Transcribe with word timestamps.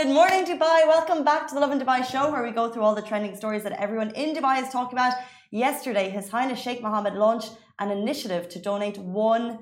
Good 0.00 0.14
morning, 0.14 0.46
Dubai. 0.46 0.86
Welcome 0.86 1.24
back 1.24 1.46
to 1.48 1.54
the 1.54 1.60
Lovin 1.60 1.78
Dubai 1.78 2.02
show, 2.10 2.32
where 2.32 2.42
we 2.42 2.52
go 2.52 2.70
through 2.70 2.84
all 2.84 2.94
the 2.94 3.02
trending 3.02 3.36
stories 3.36 3.62
that 3.64 3.72
everyone 3.72 4.12
in 4.22 4.34
Dubai 4.34 4.62
is 4.62 4.70
talking 4.70 4.98
about. 4.98 5.12
Yesterday, 5.50 6.08
His 6.08 6.30
Highness 6.30 6.58
Sheikh 6.58 6.80
Mohammed 6.80 7.16
launched 7.16 7.52
an 7.78 7.90
initiative 7.90 8.48
to 8.48 8.58
donate 8.58 8.96
1 8.96 9.58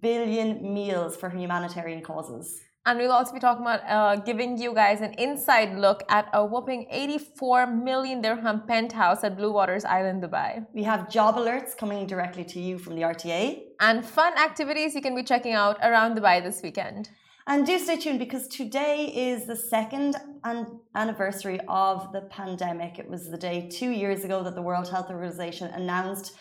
billion 0.00 0.72
meals 0.72 1.14
for 1.14 1.28
humanitarian 1.28 2.00
causes. 2.00 2.58
And 2.86 2.98
we'll 2.98 3.12
also 3.12 3.34
be 3.34 3.38
talking 3.38 3.64
about 3.66 3.82
uh, 3.86 4.16
giving 4.16 4.56
you 4.56 4.74
guys 4.74 5.02
an 5.02 5.12
inside 5.18 5.76
look 5.76 6.02
at 6.08 6.26
a 6.32 6.42
whopping 6.42 6.86
84 6.90 7.66
million 7.66 8.22
dirham 8.22 8.62
penthouse 8.66 9.22
at 9.22 9.36
Bluewaters 9.36 9.84
Island, 9.84 10.22
Dubai. 10.22 10.64
We 10.72 10.84
have 10.84 11.10
job 11.10 11.36
alerts 11.36 11.76
coming 11.76 12.06
directly 12.06 12.44
to 12.44 12.58
you 12.58 12.78
from 12.78 12.94
the 12.96 13.02
RTA. 13.02 13.62
And 13.78 14.02
fun 14.02 14.32
activities 14.38 14.94
you 14.94 15.02
can 15.02 15.14
be 15.14 15.22
checking 15.22 15.52
out 15.52 15.76
around 15.82 16.16
Dubai 16.16 16.42
this 16.42 16.62
weekend. 16.62 17.10
And 17.46 17.66
do 17.66 17.76
stay 17.78 17.96
tuned 17.96 18.20
because 18.20 18.46
today 18.46 19.06
is 19.06 19.46
the 19.46 19.56
second 19.56 20.16
an- 20.44 20.80
anniversary 20.94 21.58
of 21.68 22.12
the 22.12 22.22
pandemic. 22.22 23.00
It 23.00 23.08
was 23.08 23.28
the 23.30 23.36
day 23.36 23.68
two 23.68 23.90
years 23.90 24.24
ago 24.24 24.44
that 24.44 24.54
the 24.54 24.62
World 24.62 24.88
Health 24.88 25.10
Organization 25.10 25.68
announced 25.68 26.36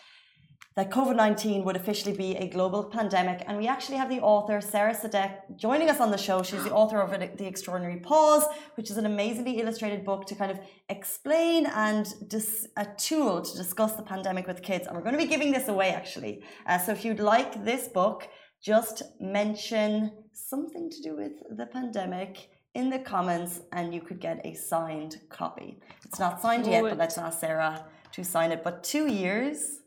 that 0.76 0.90
COVID 0.90 1.16
19 1.16 1.66
would 1.66 1.76
officially 1.76 2.16
be 2.16 2.36
a 2.38 2.48
global 2.48 2.84
pandemic. 2.84 3.44
And 3.48 3.58
we 3.58 3.68
actually 3.68 3.98
have 3.98 4.10
the 4.10 4.22
author, 4.22 4.62
Sara 4.62 4.94
Sadik, 4.94 5.32
joining 5.58 5.90
us 5.90 6.00
on 6.00 6.12
the 6.12 6.18
show. 6.18 6.44
She's 6.44 6.64
the 6.64 6.72
author 6.72 7.02
of 7.02 7.10
The 7.12 7.48
Extraordinary 7.48 8.00
Pause, 8.00 8.46
which 8.76 8.90
is 8.90 8.98
an 8.98 9.06
amazingly 9.06 9.60
illustrated 9.60 10.06
book 10.06 10.28
to 10.28 10.36
kind 10.36 10.52
of 10.52 10.60
explain 10.88 11.66
and 11.66 12.08
dis- 12.30 12.68
a 12.78 12.88
tool 12.98 13.42
to 13.42 13.58
discuss 13.58 13.94
the 13.94 14.04
pandemic 14.04 14.48
with 14.48 14.62
kids. 14.62 14.88
And 14.88 14.96
we're 14.96 15.04
going 15.04 15.18
to 15.18 15.22
be 15.22 15.28
giving 15.28 15.52
this 15.52 15.68
away 15.68 15.90
actually. 15.90 16.44
Uh, 16.68 16.78
so 16.78 16.92
if 16.92 17.04
you'd 17.04 17.20
like 17.20 17.66
this 17.66 17.88
book, 17.88 18.30
just 18.64 19.02
mention 19.20 20.12
something 20.34 20.90
to 20.90 21.02
do 21.02 21.16
with 21.16 21.34
the 21.58 21.66
pandemic 21.66 22.50
in 22.74 22.90
the 22.90 23.00
comments 23.00 23.62
and 23.74 23.94
you 23.94 24.02
could 24.02 24.20
get 24.20 24.46
a 24.46 24.54
signed 24.54 25.20
copy. 25.30 25.80
It's 26.06 26.20
not 26.20 26.42
signed 26.42 26.68
yet, 26.68 26.84
but 26.84 26.98
let's 26.98 27.18
ask 27.18 27.40
Sara 27.40 27.86
to 28.14 28.24
sign 28.24 28.52
it. 28.52 28.64
But 28.64 28.84
two 28.84 29.08
years. 29.08 29.80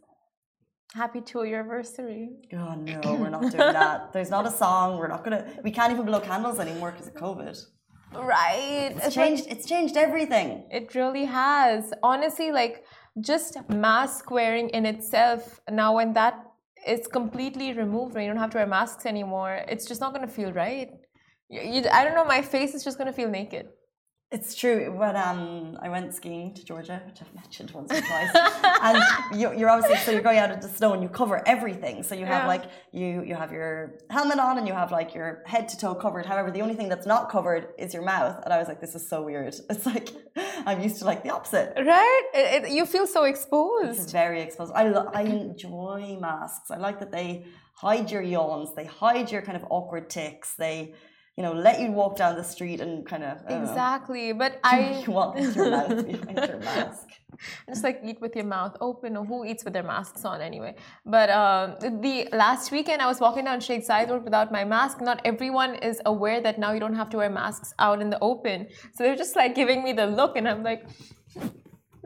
Happy 0.94 1.20
two 1.20 1.42
year 1.44 1.60
anniversary. 1.60 2.30
Oh 2.52 2.74
no, 2.74 3.00
we're 3.14 3.30
not 3.30 3.42
doing 3.54 3.56
that. 3.56 4.12
There's 4.12 4.30
not 4.30 4.46
a 4.46 4.50
song. 4.50 4.98
We're 4.98 5.08
not 5.08 5.24
gonna. 5.24 5.44
We 5.64 5.72
can't 5.72 5.92
even 5.92 6.06
blow 6.06 6.20
candles 6.20 6.60
anymore 6.60 6.92
because 6.92 7.08
of 7.08 7.14
COVID. 7.14 7.64
Right. 8.14 8.94
It's 8.96 9.12
changed. 9.12 9.46
It's 9.48 9.66
changed 9.66 9.96
everything. 9.96 10.64
It 10.70 10.94
really 10.94 11.24
has. 11.24 11.92
Honestly, 12.02 12.52
like 12.52 12.84
just 13.20 13.56
mask 13.68 14.30
wearing 14.30 14.68
in 14.70 14.86
itself. 14.86 15.60
Now, 15.70 15.96
when 15.96 16.12
that 16.14 16.34
is 16.86 17.06
completely 17.06 17.72
removed, 17.72 18.14
when 18.14 18.24
you 18.24 18.30
don't 18.30 18.38
have 18.38 18.50
to 18.50 18.58
wear 18.58 18.66
masks 18.66 19.06
anymore, 19.06 19.64
it's 19.68 19.86
just 19.86 20.00
not 20.00 20.14
gonna 20.14 20.28
feel 20.28 20.52
right. 20.52 20.90
You, 21.48 21.60
you, 21.60 21.88
I 21.90 22.04
don't 22.04 22.14
know. 22.14 22.24
My 22.24 22.42
face 22.42 22.74
is 22.74 22.84
just 22.84 22.98
gonna 22.98 23.12
feel 23.12 23.28
naked. 23.28 23.68
It's 24.36 24.52
true. 24.56 24.90
When 25.00 25.14
um, 25.14 25.78
I 25.80 25.88
went 25.88 26.12
skiing 26.12 26.52
to 26.54 26.64
Georgia, 26.64 27.00
which 27.06 27.18
I've 27.22 27.32
mentioned 27.42 27.70
once 27.70 27.92
or 27.92 28.00
twice, 28.00 28.32
and 28.82 29.40
you, 29.40 29.56
you're 29.56 29.70
obviously 29.70 29.96
so 29.98 30.10
you're 30.10 30.28
going 30.30 30.38
out 30.38 30.50
into 30.50 30.66
the 30.66 30.74
snow 30.74 30.92
and 30.92 31.00
you 31.04 31.08
cover 31.08 31.36
everything. 31.46 32.02
So 32.02 32.16
you 32.16 32.26
have 32.26 32.42
Yeah. 32.42 32.54
like 32.54 32.64
you 32.90 33.22
you 33.28 33.36
have 33.42 33.52
your 33.52 33.72
helmet 34.10 34.40
on 34.40 34.58
and 34.58 34.66
you 34.66 34.74
have 34.82 34.90
like 34.90 35.14
your 35.14 35.44
head 35.46 35.68
to 35.68 35.76
toe 35.78 35.94
covered. 35.94 36.26
However, 36.26 36.50
the 36.50 36.62
only 36.62 36.74
thing 36.74 36.88
that's 36.88 37.06
not 37.14 37.30
covered 37.30 37.64
is 37.78 37.94
your 37.94 38.02
mouth. 38.14 38.36
And 38.44 38.50
I 38.52 38.58
was 38.58 38.66
like, 38.66 38.80
this 38.80 38.96
is 38.98 39.08
so 39.08 39.22
weird. 39.22 39.54
It's 39.74 39.86
like 39.86 40.08
I'm 40.68 40.80
used 40.86 40.98
to 41.02 41.04
like 41.04 41.22
the 41.26 41.30
opposite. 41.30 41.68
Right? 41.94 42.22
It, 42.34 42.46
it, 42.64 42.70
you 42.76 42.86
feel 42.86 43.06
so 43.06 43.22
exposed. 43.32 44.00
It's 44.02 44.12
very 44.24 44.40
exposed. 44.46 44.72
I 44.74 44.82
I 45.20 45.22
enjoy 45.22 46.18
masks. 46.28 46.68
I 46.76 46.78
like 46.86 46.98
that 47.02 47.12
they 47.18 47.28
hide 47.84 48.10
your 48.14 48.24
yawns. 48.36 48.68
They 48.74 48.86
hide 49.04 49.30
your 49.30 49.42
kind 49.42 49.56
of 49.60 49.64
awkward 49.70 50.10
ticks. 50.10 50.48
They 50.64 50.94
you 51.36 51.42
know 51.42 51.52
let 51.52 51.80
you 51.80 51.90
walk 51.90 52.16
down 52.16 52.36
the 52.36 52.44
street 52.44 52.80
and 52.80 53.06
kind 53.06 53.24
of 53.24 53.38
don't 53.48 53.64
know, 53.64 53.70
Exactly. 53.70 54.32
But 54.32 54.60
I 54.64 55.02
you 55.06 55.12
want 55.12 55.34
with 55.34 55.56
your 55.56 55.70
mouth 55.70 56.06
behind 56.12 56.38
your 56.48 56.58
mask. 56.58 57.06
just 57.68 57.82
like 57.82 58.00
eat 58.04 58.20
with 58.20 58.36
your 58.36 58.44
mouth 58.44 58.76
open 58.80 59.16
or 59.16 59.24
who 59.24 59.44
eats 59.44 59.64
with 59.64 59.72
their 59.72 59.82
masks 59.82 60.24
on 60.24 60.40
anyway 60.40 60.72
but 61.04 61.28
um, 61.30 61.74
the 62.00 62.28
last 62.32 62.70
weekend 62.70 63.02
i 63.02 63.08
was 63.08 63.18
walking 63.18 63.44
down 63.44 63.58
sheikh 63.58 63.84
Zayed 63.84 64.08
road 64.08 64.22
without 64.22 64.52
my 64.52 64.64
mask 64.64 65.00
not 65.00 65.20
everyone 65.24 65.74
is 65.74 66.00
aware 66.06 66.40
that 66.40 66.60
now 66.60 66.70
you 66.70 66.78
don't 66.78 66.94
have 66.94 67.10
to 67.10 67.16
wear 67.16 67.28
masks 67.28 67.74
out 67.80 68.00
in 68.00 68.08
the 68.08 68.20
open 68.20 68.68
so 68.94 69.02
they're 69.02 69.16
just 69.16 69.34
like 69.34 69.56
giving 69.56 69.82
me 69.82 69.92
the 69.92 70.06
look 70.06 70.36
and 70.36 70.48
i'm 70.48 70.62
like 70.62 70.86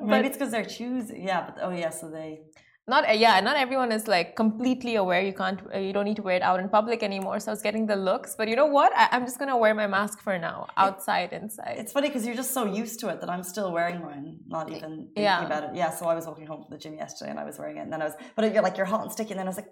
Maybe 0.00 0.28
it's 0.28 0.36
because 0.36 0.53
they're 0.53 0.64
choosing. 0.64 1.24
Yeah, 1.26 1.47
but 1.47 1.58
oh 1.62 1.70
yeah, 1.70 1.91
so 1.91 2.08
they. 2.08 2.41
Not 2.88 3.03
yeah 3.19 3.38
not 3.41 3.56
everyone 3.56 3.91
is 3.93 4.04
like 4.09 4.28
completely 4.37 4.94
aware 4.97 5.21
you 5.21 5.32
can't 5.43 5.60
uh, 5.75 5.78
you 5.87 5.93
don't 5.93 6.04
need 6.10 6.16
to 6.16 6.22
wear 6.28 6.37
it 6.37 6.43
out 6.50 6.59
in 6.62 6.69
public 6.69 7.03
anymore 7.03 7.38
so 7.38 7.50
i 7.50 7.54
was 7.56 7.62
getting 7.69 7.84
the 7.87 7.97
looks 8.09 8.34
but 8.38 8.49
you 8.49 8.56
know 8.60 8.66
what 8.78 8.91
I, 8.97 9.09
i'm 9.12 9.25
just 9.28 9.38
gonna 9.38 9.56
wear 9.65 9.75
my 9.75 9.87
mask 9.87 10.16
for 10.26 10.38
now 10.38 10.66
outside 10.76 11.32
inside 11.41 11.77
It's 11.82 11.93
funny 11.93 12.09
because 12.09 12.25
you're 12.27 12.41
just 12.44 12.53
so 12.59 12.65
used 12.82 12.97
to 13.00 13.09
it 13.12 13.21
that 13.22 13.31
I'm 13.34 13.43
still 13.54 13.71
wearing 13.78 13.98
mine, 14.09 14.28
not 14.56 14.66
even 14.77 14.93
thinking 15.15 15.22
Yeah. 15.28 15.44
about 15.48 15.62
it. 15.66 15.71
Yeah, 15.82 15.91
so 15.98 16.03
I 16.12 16.15
was 16.19 16.25
walking 16.31 16.47
home 16.50 16.60
from 16.65 16.71
the 16.77 16.81
gym 16.84 16.94
yesterday 17.04 17.31
and 17.34 17.41
I 17.43 17.44
was 17.50 17.56
wearing 17.60 17.77
it, 17.81 17.82
and 17.87 17.93
then 17.93 18.00
I 18.04 18.06
was, 18.09 18.15
but 18.34 18.53
you're 18.53 18.62
like 18.69 18.77
you're 18.78 18.91
hot 18.94 19.03
and 19.04 19.12
sticky, 19.16 19.32
and 19.34 19.38
then 19.41 19.48
I 19.48 19.53
was 19.54 19.60
like, 19.62 19.71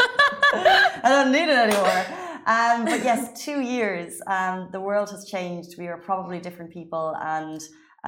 I 1.07 1.09
don't 1.15 1.33
need 1.33 1.49
it 1.49 1.59
anymore. 1.67 2.03
Um, 2.47 2.85
but 2.85 3.01
yes, 3.11 3.21
two 3.45 3.61
years. 3.61 4.21
Um, 4.27 4.69
the 4.77 4.81
world 4.89 5.09
has 5.11 5.23
changed. 5.35 5.71
We 5.79 5.87
are 5.89 5.99
probably 6.11 6.39
different 6.41 6.71
people, 6.73 7.07
and 7.21 7.61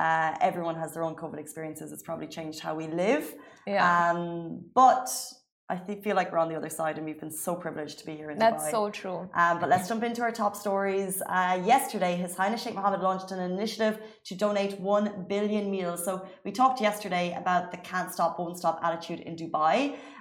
uh, 0.02 0.30
everyone 0.48 0.76
has 0.82 0.90
their 0.94 1.04
own 1.08 1.16
COVID 1.22 1.38
experiences. 1.44 1.86
It's 1.94 2.06
probably 2.10 2.30
changed 2.38 2.58
how 2.66 2.74
we 2.80 2.86
live. 3.04 3.24
yeah 3.74 3.84
Um, 3.98 4.28
but 4.82 5.08
I 5.70 5.76
feel 6.04 6.16
like 6.20 6.28
we're 6.32 6.42
on 6.46 6.50
the 6.52 6.58
other 6.60 6.72
side, 6.80 6.94
and 6.98 7.04
we've 7.08 7.22
been 7.24 7.36
so 7.46 7.52
privileged 7.64 7.96
to 8.00 8.04
be 8.10 8.14
here 8.20 8.30
in 8.32 8.38
that's 8.38 8.64
Dubai. 8.64 8.76
so 8.76 8.82
true 9.00 9.20
Um, 9.42 9.54
but 9.60 9.68
let's 9.72 9.86
jump 9.90 10.02
into 10.08 10.22
our 10.26 10.34
top 10.44 10.54
stories. 10.64 11.14
Uh, 11.36 11.56
yesterday, 11.74 12.12
His 12.24 12.32
Highness 12.40 12.60
Sheikh 12.62 12.76
Mohammed 12.78 13.02
launched 13.08 13.30
an 13.36 13.40
initiative 13.52 13.94
to 14.28 14.32
donate 14.44 14.72
1 14.80 15.26
billion 15.34 15.64
meals. 15.76 15.98
So, 16.06 16.12
we 16.46 16.50
talked 16.62 16.78
yesterday 16.88 17.26
about 17.42 17.62
the 17.72 17.78
can't 17.90 18.10
stop, 18.16 18.30
won't 18.38 18.56
stop 18.62 18.76
attitude 18.88 19.20
in 19.28 19.32
Dubai. 19.42 19.76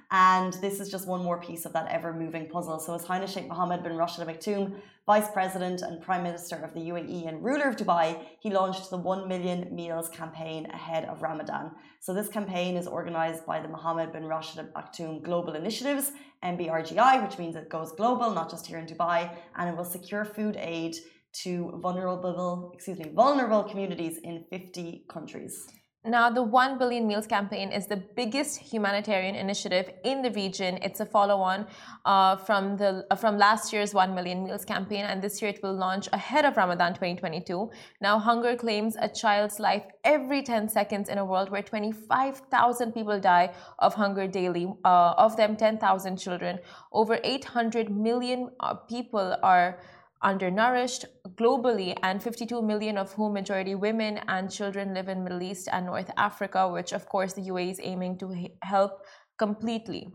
And 0.09 0.53
this 0.53 0.79
is 0.79 0.89
just 0.89 1.07
one 1.07 1.23
more 1.23 1.39
piece 1.39 1.65
of 1.65 1.73
that 1.73 1.91
ever 1.91 2.13
moving 2.13 2.47
puzzle. 2.47 2.79
So, 2.79 2.93
His 2.93 3.03
Highness 3.03 3.33
Sheikh 3.33 3.47
Mohammed 3.47 3.83
bin 3.83 3.97
Rashid 3.97 4.25
Al 4.25 4.33
Maktoum, 4.33 4.75
Vice 5.05 5.29
President 5.31 5.81
and 5.81 6.01
Prime 6.01 6.23
Minister 6.23 6.55
of 6.55 6.73
the 6.73 6.79
UAE 6.79 7.27
and 7.27 7.43
ruler 7.43 7.67
of 7.67 7.75
Dubai, 7.75 8.17
he 8.39 8.49
launched 8.49 8.89
the 8.89 8.97
1 8.97 9.27
million 9.27 9.67
meals 9.75 10.07
campaign 10.09 10.65
ahead 10.67 11.03
of 11.05 11.21
Ramadan. 11.21 11.71
So, 11.99 12.13
this 12.13 12.29
campaign 12.29 12.77
is 12.77 12.87
organized 12.87 13.45
by 13.45 13.59
the 13.59 13.67
Mohammed 13.67 14.13
bin 14.13 14.25
Rashid 14.25 14.59
Al 14.59 14.67
Maktoum 14.81 15.21
Global 15.23 15.55
Initiatives, 15.55 16.13
MBRGI, 16.41 17.21
which 17.27 17.37
means 17.37 17.57
it 17.57 17.67
goes 17.69 17.91
global, 17.91 18.31
not 18.31 18.49
just 18.49 18.65
here 18.65 18.79
in 18.79 18.85
Dubai, 18.85 19.29
and 19.57 19.69
it 19.69 19.75
will 19.75 19.83
secure 19.83 20.23
food 20.23 20.55
aid 20.57 20.95
to 21.43 21.79
vulnerable, 21.81 22.71
excuse 22.73 22.97
me, 22.97 23.11
vulnerable 23.13 23.63
communities 23.63 24.19
in 24.23 24.45
50 24.49 25.03
countries. 25.09 25.67
Now, 26.07 26.29
the 26.29 26.41
1 26.41 26.77
billion 26.77 27.05
meals 27.05 27.27
campaign 27.27 27.73
is 27.73 27.85
the 27.85 27.97
biggest 27.97 28.57
humanitarian 28.59 29.35
initiative 29.35 29.89
in 30.05 30.21
the 30.21 30.31
region. 30.31 30.79
It's 30.81 31.01
a 31.01 31.05
follow-on 31.05 31.67
uh, 32.05 32.37
from 32.37 32.77
the 32.77 33.05
uh, 33.11 33.15
from 33.15 33.37
last 33.37 33.73
year's 33.73 33.93
1 33.93 34.15
million 34.15 34.45
meals 34.45 34.63
campaign, 34.63 35.03
and 35.03 35.21
this 35.21 35.41
year 35.41 35.51
it 35.51 35.61
will 35.61 35.75
launch 35.75 36.07
ahead 36.13 36.45
of 36.45 36.55
Ramadan 36.55 36.93
2022. 36.93 37.69
Now, 37.99 38.19
hunger 38.19 38.55
claims 38.55 38.95
a 38.97 39.09
child's 39.09 39.59
life 39.59 39.83
every 40.05 40.43
10 40.43 40.69
seconds 40.69 41.09
in 41.09 41.17
a 41.17 41.25
world 41.25 41.49
where 41.51 41.61
25,000 41.61 42.93
people 42.93 43.19
die 43.19 43.51
of 43.79 43.93
hunger 43.93 44.27
daily. 44.27 44.73
Uh, 44.85 45.13
of 45.17 45.35
them, 45.35 45.57
10,000 45.57 46.15
children. 46.15 46.59
Over 46.93 47.19
800 47.21 47.89
million 47.89 48.49
uh, 48.61 48.75
people 48.75 49.35
are 49.43 49.77
undernourished 50.21 51.05
globally 51.35 51.97
and 52.03 52.21
52 52.21 52.61
million 52.61 52.97
of 52.97 53.11
whom 53.13 53.33
majority 53.33 53.75
women 53.75 54.19
and 54.27 54.51
children 54.51 54.93
live 54.93 55.07
in 55.07 55.23
middle 55.23 55.41
east 55.41 55.67
and 55.71 55.85
north 55.85 56.11
africa 56.17 56.67
which 56.69 56.91
of 56.91 57.07
course 57.07 57.33
the 57.33 57.41
uae 57.41 57.71
is 57.71 57.79
aiming 57.83 58.17
to 58.17 58.33
help 58.61 59.03
completely 59.37 60.07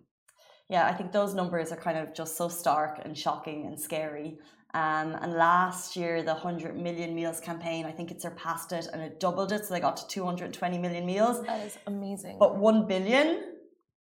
Yeah, 0.69 0.87
I 0.87 0.95
think 0.95 1.13
those 1.13 1.35
numbers 1.35 1.71
are 1.71 1.77
kind 1.77 1.99
of 1.99 2.15
just 2.15 2.37
so 2.37 2.49
stark 2.49 3.01
and 3.05 3.17
shocking 3.17 3.67
and 3.67 3.79
scary. 3.79 4.39
Um, 4.75 5.09
and 5.21 5.35
last 5.35 5.97
year, 5.97 6.23
the 6.23 6.33
100 6.33 6.77
million 6.77 7.15
meals 7.15 7.41
campaign, 7.41 7.85
I 7.85 7.93
think 7.93 8.11
it 8.11 8.23
surpassed 8.23 8.73
it 8.73 8.87
and 8.93 9.03
it 9.03 9.21
doubled 9.21 9.53
it. 9.53 9.67
So 9.67 9.75
they 9.75 9.81
got 9.81 9.99
to 9.99 10.07
220 10.07 10.79
million 10.79 11.05
meals. 11.05 11.45
that 11.45 11.67
is 11.67 11.77
amazing 11.87 12.37
But 12.39 12.57
1 12.57 12.87
billion, 12.87 13.27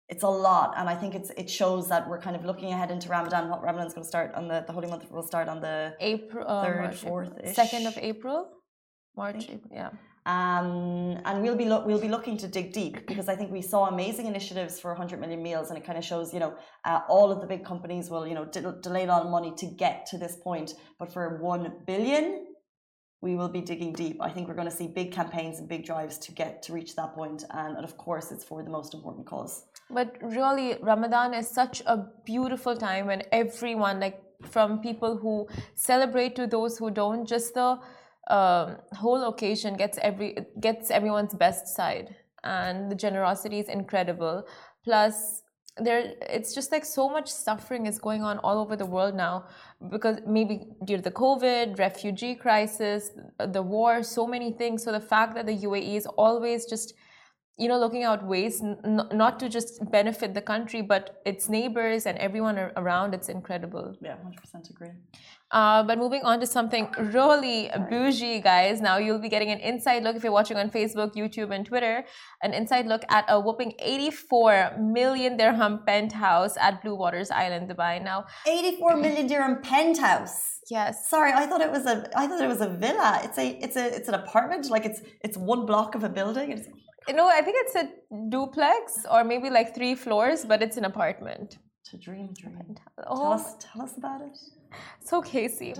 it's 0.10 0.24
a 0.24 0.28
lot. 0.28 0.74
And 0.78 0.90
I 0.90 0.96
think 0.96 1.16
it's 1.16 1.32
it 1.38 1.50
shows 1.50 1.88
that 1.90 2.08
we're 2.10 2.20
kind 2.22 2.36
of 2.36 2.46
looking 2.46 2.72
ahead 2.74 2.92
into 2.92 3.10
Ramadan. 3.10 3.50
What 3.50 3.64
Ramadan's 3.64 3.94
going 3.94 4.04
to 4.04 4.08
start 4.08 4.34
on 4.36 4.48
the, 4.48 4.64
the 4.68 4.74
holy 4.74 4.88
month 4.88 5.10
will 5.12 5.24
start 5.24 5.48
on 5.48 5.62
the 5.62 5.96
april 6.00 6.46
uh, 6.48 6.64
third, 6.64 6.82
March, 6.82 6.96
fourth-ish. 6.98 7.56
second 7.56 7.88
of 7.88 7.98
april 7.98 8.50
march 9.16 9.44
April, 9.50 9.72
yeah 9.72 9.92
Um, 10.26 11.20
and 11.28 11.42
we'll 11.44 11.60
be 11.64 11.66
we'll 11.66 12.00
be 12.00 12.08
looking 12.08 12.38
to 12.44 12.48
dig 12.48 12.72
deep 12.72 12.96
because 13.12 13.28
I 13.28 13.36
think 13.36 13.52
we 13.52 13.62
saw 13.62 13.88
amazing 13.88 14.26
initiatives 14.34 14.80
for 14.80 14.90
100 14.92 15.20
million 15.20 15.42
meals, 15.44 15.68
and 15.70 15.78
it 15.78 15.86
kind 15.86 15.98
of 15.98 16.06
shows 16.12 16.34
you 16.34 16.40
know 16.40 16.54
uh, 16.86 17.02
all 17.10 17.28
of 17.34 17.42
the 17.42 17.48
big 17.54 17.66
companies 17.72 18.10
will 18.10 18.26
you 18.30 18.36
know 18.38 18.46
d- 18.46 18.80
delay 18.82 19.04
a 19.04 19.08
lot 19.08 19.22
of 19.26 19.30
money 19.38 19.52
to 19.62 19.66
get 19.84 20.06
to 20.12 20.18
this 20.18 20.36
point, 20.48 20.70
but 21.00 21.08
for 21.16 21.24
one 21.54 21.64
billion, 21.86 22.26
we 23.22 23.36
will 23.36 23.50
be 23.50 23.62
digging 23.72 23.92
deep. 24.04 24.18
I 24.22 24.30
think 24.34 24.48
we're 24.48 24.60
going 24.62 24.72
to 24.74 24.78
see 24.82 24.88
big 24.88 25.12
campaigns 25.12 25.60
and 25.60 25.68
big 25.68 25.84
drives 25.92 26.18
to 26.26 26.32
get 26.32 26.64
to 26.64 26.70
reach 26.78 26.96
that 26.96 27.12
point, 27.20 27.44
and, 27.52 27.76
and 27.78 27.86
of 27.90 27.98
course 27.98 28.32
it's 28.34 28.46
for 28.46 28.64
the 28.64 28.74
most 28.80 28.94
important 28.94 29.26
cause. 29.26 29.64
But 29.94 30.18
really, 30.22 30.78
Ramadan 30.82 31.34
is 31.34 31.48
such 31.48 31.82
a 31.86 32.06
beautiful 32.26 32.76
time 32.76 33.08
when 33.08 33.24
everyone, 33.32 34.00
like 34.00 34.22
from 34.50 34.80
people 34.80 35.18
who 35.18 35.48
celebrate 35.76 36.36
to 36.36 36.48
those 36.48 36.78
who 36.78 36.92
don't. 36.92 37.26
Just 37.26 37.54
the 37.54 37.80
um, 38.30 38.78
whole 38.94 39.28
occasion 39.28 39.76
gets 39.76 39.98
every 40.02 40.36
gets 40.60 40.92
everyone's 40.92 41.34
best 41.34 41.68
side, 41.68 42.16
and 42.44 42.92
the 42.92 42.96
generosity 42.96 43.60
is 43.60 43.70
incredible. 43.70 44.46
Plus, 44.84 45.44
there 45.78 46.14
it's 46.30 46.54
just 46.54 46.72
like 46.72 46.86
so 46.86 47.10
much 47.10 47.28
suffering 47.28 47.88
is 47.88 47.98
going 47.98 48.22
on 48.22 48.38
all 48.40 48.60
over 48.60 48.76
the 48.76 48.86
world 48.86 49.16
now 49.16 49.46
because 49.90 50.20
maybe 50.28 50.68
due 50.86 50.98
to 50.98 51.02
the 51.02 51.12
covid 51.12 51.80
refugee 51.80 52.36
crisis 52.36 53.10
the 53.40 53.62
war 53.62 54.04
so 54.04 54.28
many 54.28 54.52
things 54.52 54.84
so 54.84 54.92
the 54.92 55.00
fact 55.00 55.34
that 55.34 55.48
the 55.48 55.58
uae 55.66 55.96
is 55.96 56.06
always 56.06 56.68
just 56.68 56.94
you 57.58 57.68
know 57.68 57.80
looking 57.80 58.04
out 58.04 58.26
ways 58.26 58.62
not 59.24 59.40
to 59.40 59.48
just 59.48 59.80
benefit 59.92 60.34
the 60.34 60.42
country 60.42 60.82
but 60.82 61.22
its 61.26 61.50
neighbors 61.50 62.06
and 62.06 62.18
everyone 62.18 62.58
around 62.78 63.14
it's 63.14 63.30
incredible 63.30 63.96
yeah 64.02 64.16
100% 64.16 64.70
agree 64.72 64.90
uh, 65.54 65.84
but 65.84 66.00
moving 66.00 66.24
on 66.24 66.40
to 66.40 66.48
something 66.48 66.88
really 66.98 67.70
bougie, 67.88 68.42
guys. 68.42 68.82
Now 68.82 68.98
you'll 68.98 69.20
be 69.20 69.30
getting 69.30 69.52
an 69.52 69.60
inside 69.60 70.02
look 70.04 70.16
if 70.16 70.24
you're 70.24 70.32
watching 70.32 70.58
on 70.58 70.72
Facebook, 70.72 71.14
YouTube, 71.14 71.54
and 71.54 71.64
Twitter. 71.64 72.06
An 72.42 72.56
inside 72.56 72.88
look 72.88 73.04
at 73.10 73.26
a 73.30 73.40
whopping 73.40 73.74
84 73.78 74.78
million 74.80 75.38
dirham 75.38 75.82
penthouse 75.86 76.58
at 76.58 76.84
Bluewaters 76.84 77.30
Island, 77.32 77.70
Dubai. 77.70 78.04
Now, 78.04 78.26
84 78.48 78.98
million 78.98 79.28
dirham 79.28 79.62
penthouse. 79.62 80.60
Yes. 80.72 81.08
Sorry, 81.08 81.32
I 81.32 81.46
thought 81.46 81.62
it 81.62 81.72
was 81.72 81.86
a. 81.86 82.10
I 82.18 82.26
thought 82.26 82.42
it 82.42 82.48
was 82.48 82.62
a 82.62 82.70
villa. 82.70 83.22
It's 83.24 83.38
a. 83.38 83.50
It's 83.64 83.76
a. 83.76 83.96
It's 83.96 84.08
an 84.08 84.16
apartment. 84.16 84.72
Like 84.72 84.86
it's. 84.86 85.02
It's 85.22 85.38
one 85.38 85.68
block 85.68 85.94
of 85.94 86.04
a 86.04 86.10
building. 86.10 86.52
It's, 86.52 86.68
no, 87.12 87.28
I 87.28 87.42
think 87.42 87.58
it's 87.60 87.76
a 87.76 87.90
duplex 88.30 89.06
or 89.12 89.24
maybe 89.24 89.50
like 89.50 89.76
three 89.76 89.96
floors, 89.96 90.46
but 90.46 90.62
it's 90.62 90.78
an 90.78 90.86
apartment. 90.86 91.58
To 91.92 91.98
dream, 91.98 92.34
dream. 92.34 92.76
Oh. 93.08 93.16
Tell 93.16 93.34
us. 93.34 93.56
Tell 93.60 93.82
us 93.82 93.98
about 93.98 94.22
it. 94.22 94.38
So, 95.06 95.22
Casey, 95.22 95.74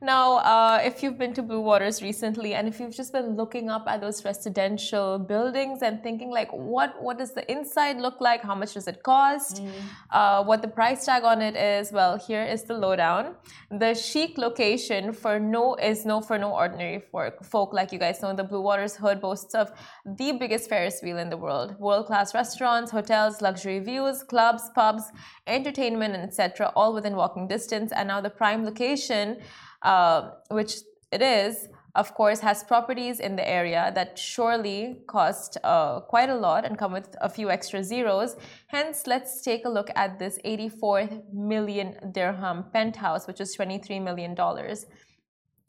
now 0.00 0.36
uh, 0.36 0.80
if 0.84 1.02
you've 1.02 1.18
been 1.18 1.32
to 1.34 1.42
Bluewaters 1.42 2.02
recently 2.02 2.54
and 2.54 2.68
if 2.68 2.78
you've 2.78 2.94
just 2.94 3.12
been 3.12 3.34
looking 3.34 3.70
up 3.70 3.86
at 3.88 4.00
those 4.00 4.24
residential 4.24 5.18
buildings 5.18 5.82
and 5.82 6.02
thinking, 6.02 6.30
like, 6.30 6.50
what, 6.52 7.02
what 7.02 7.18
does 7.18 7.32
the 7.32 7.50
inside 7.50 7.98
look 7.98 8.20
like? 8.20 8.42
How 8.42 8.54
much 8.54 8.74
does 8.74 8.86
it 8.86 9.02
cost? 9.02 9.62
Mm. 9.62 9.70
Uh, 10.10 10.44
what 10.44 10.60
the 10.60 10.68
price 10.68 11.06
tag 11.06 11.24
on 11.24 11.40
it 11.40 11.56
is? 11.56 11.92
Well, 11.92 12.18
here 12.18 12.44
is 12.44 12.64
the 12.64 12.74
lowdown. 12.74 13.34
The 13.70 13.94
chic 13.94 14.38
location 14.38 15.12
for 15.12 15.40
no 15.40 15.74
is 15.74 16.04
no 16.04 16.20
for 16.20 16.38
no 16.38 16.52
ordinary 16.52 17.00
folk, 17.00 17.42
folk 17.44 17.72
like 17.72 17.90
you 17.90 17.98
guys 17.98 18.22
know. 18.22 18.34
The 18.34 18.44
Bluewaters 18.44 18.96
Hood 18.96 19.20
boasts 19.20 19.54
of 19.54 19.72
the 20.04 20.32
biggest 20.32 20.68
Ferris 20.68 21.00
wheel 21.02 21.18
in 21.18 21.30
the 21.30 21.36
world, 21.36 21.78
world 21.80 22.06
class 22.06 22.34
restaurants, 22.34 22.90
hotels, 22.90 23.40
luxury 23.40 23.78
views, 23.78 24.22
clubs, 24.22 24.70
pubs, 24.74 25.10
entertainment, 25.46 26.14
and 26.14 26.22
etc., 26.22 26.70
all 26.76 26.92
within 26.92 27.16
walking 27.16 27.48
distance. 27.48 27.92
And 27.92 28.05
now 28.06 28.20
the 28.20 28.30
prime 28.30 28.64
location, 28.64 29.38
uh, 29.82 30.30
which 30.50 30.76
it 31.12 31.22
is, 31.22 31.68
of 31.96 32.12
course, 32.14 32.40
has 32.40 32.62
properties 32.62 33.20
in 33.20 33.36
the 33.36 33.48
area 33.48 33.90
that 33.94 34.18
surely 34.18 34.98
cost 35.06 35.56
uh, 35.64 36.00
quite 36.00 36.28
a 36.28 36.34
lot 36.34 36.66
and 36.66 36.76
come 36.76 36.92
with 36.92 37.16
a 37.22 37.28
few 37.28 37.50
extra 37.50 37.82
zeros. 37.82 38.36
Hence, 38.66 39.06
let's 39.06 39.40
take 39.40 39.64
a 39.64 39.68
look 39.68 39.90
at 39.96 40.18
this 40.18 40.38
84 40.44 41.08
million 41.32 41.96
dirham 42.12 42.64
penthouse, 42.72 43.26
which 43.26 43.40
is 43.40 43.54
23 43.54 44.00
million 44.00 44.34
dollars. 44.34 44.86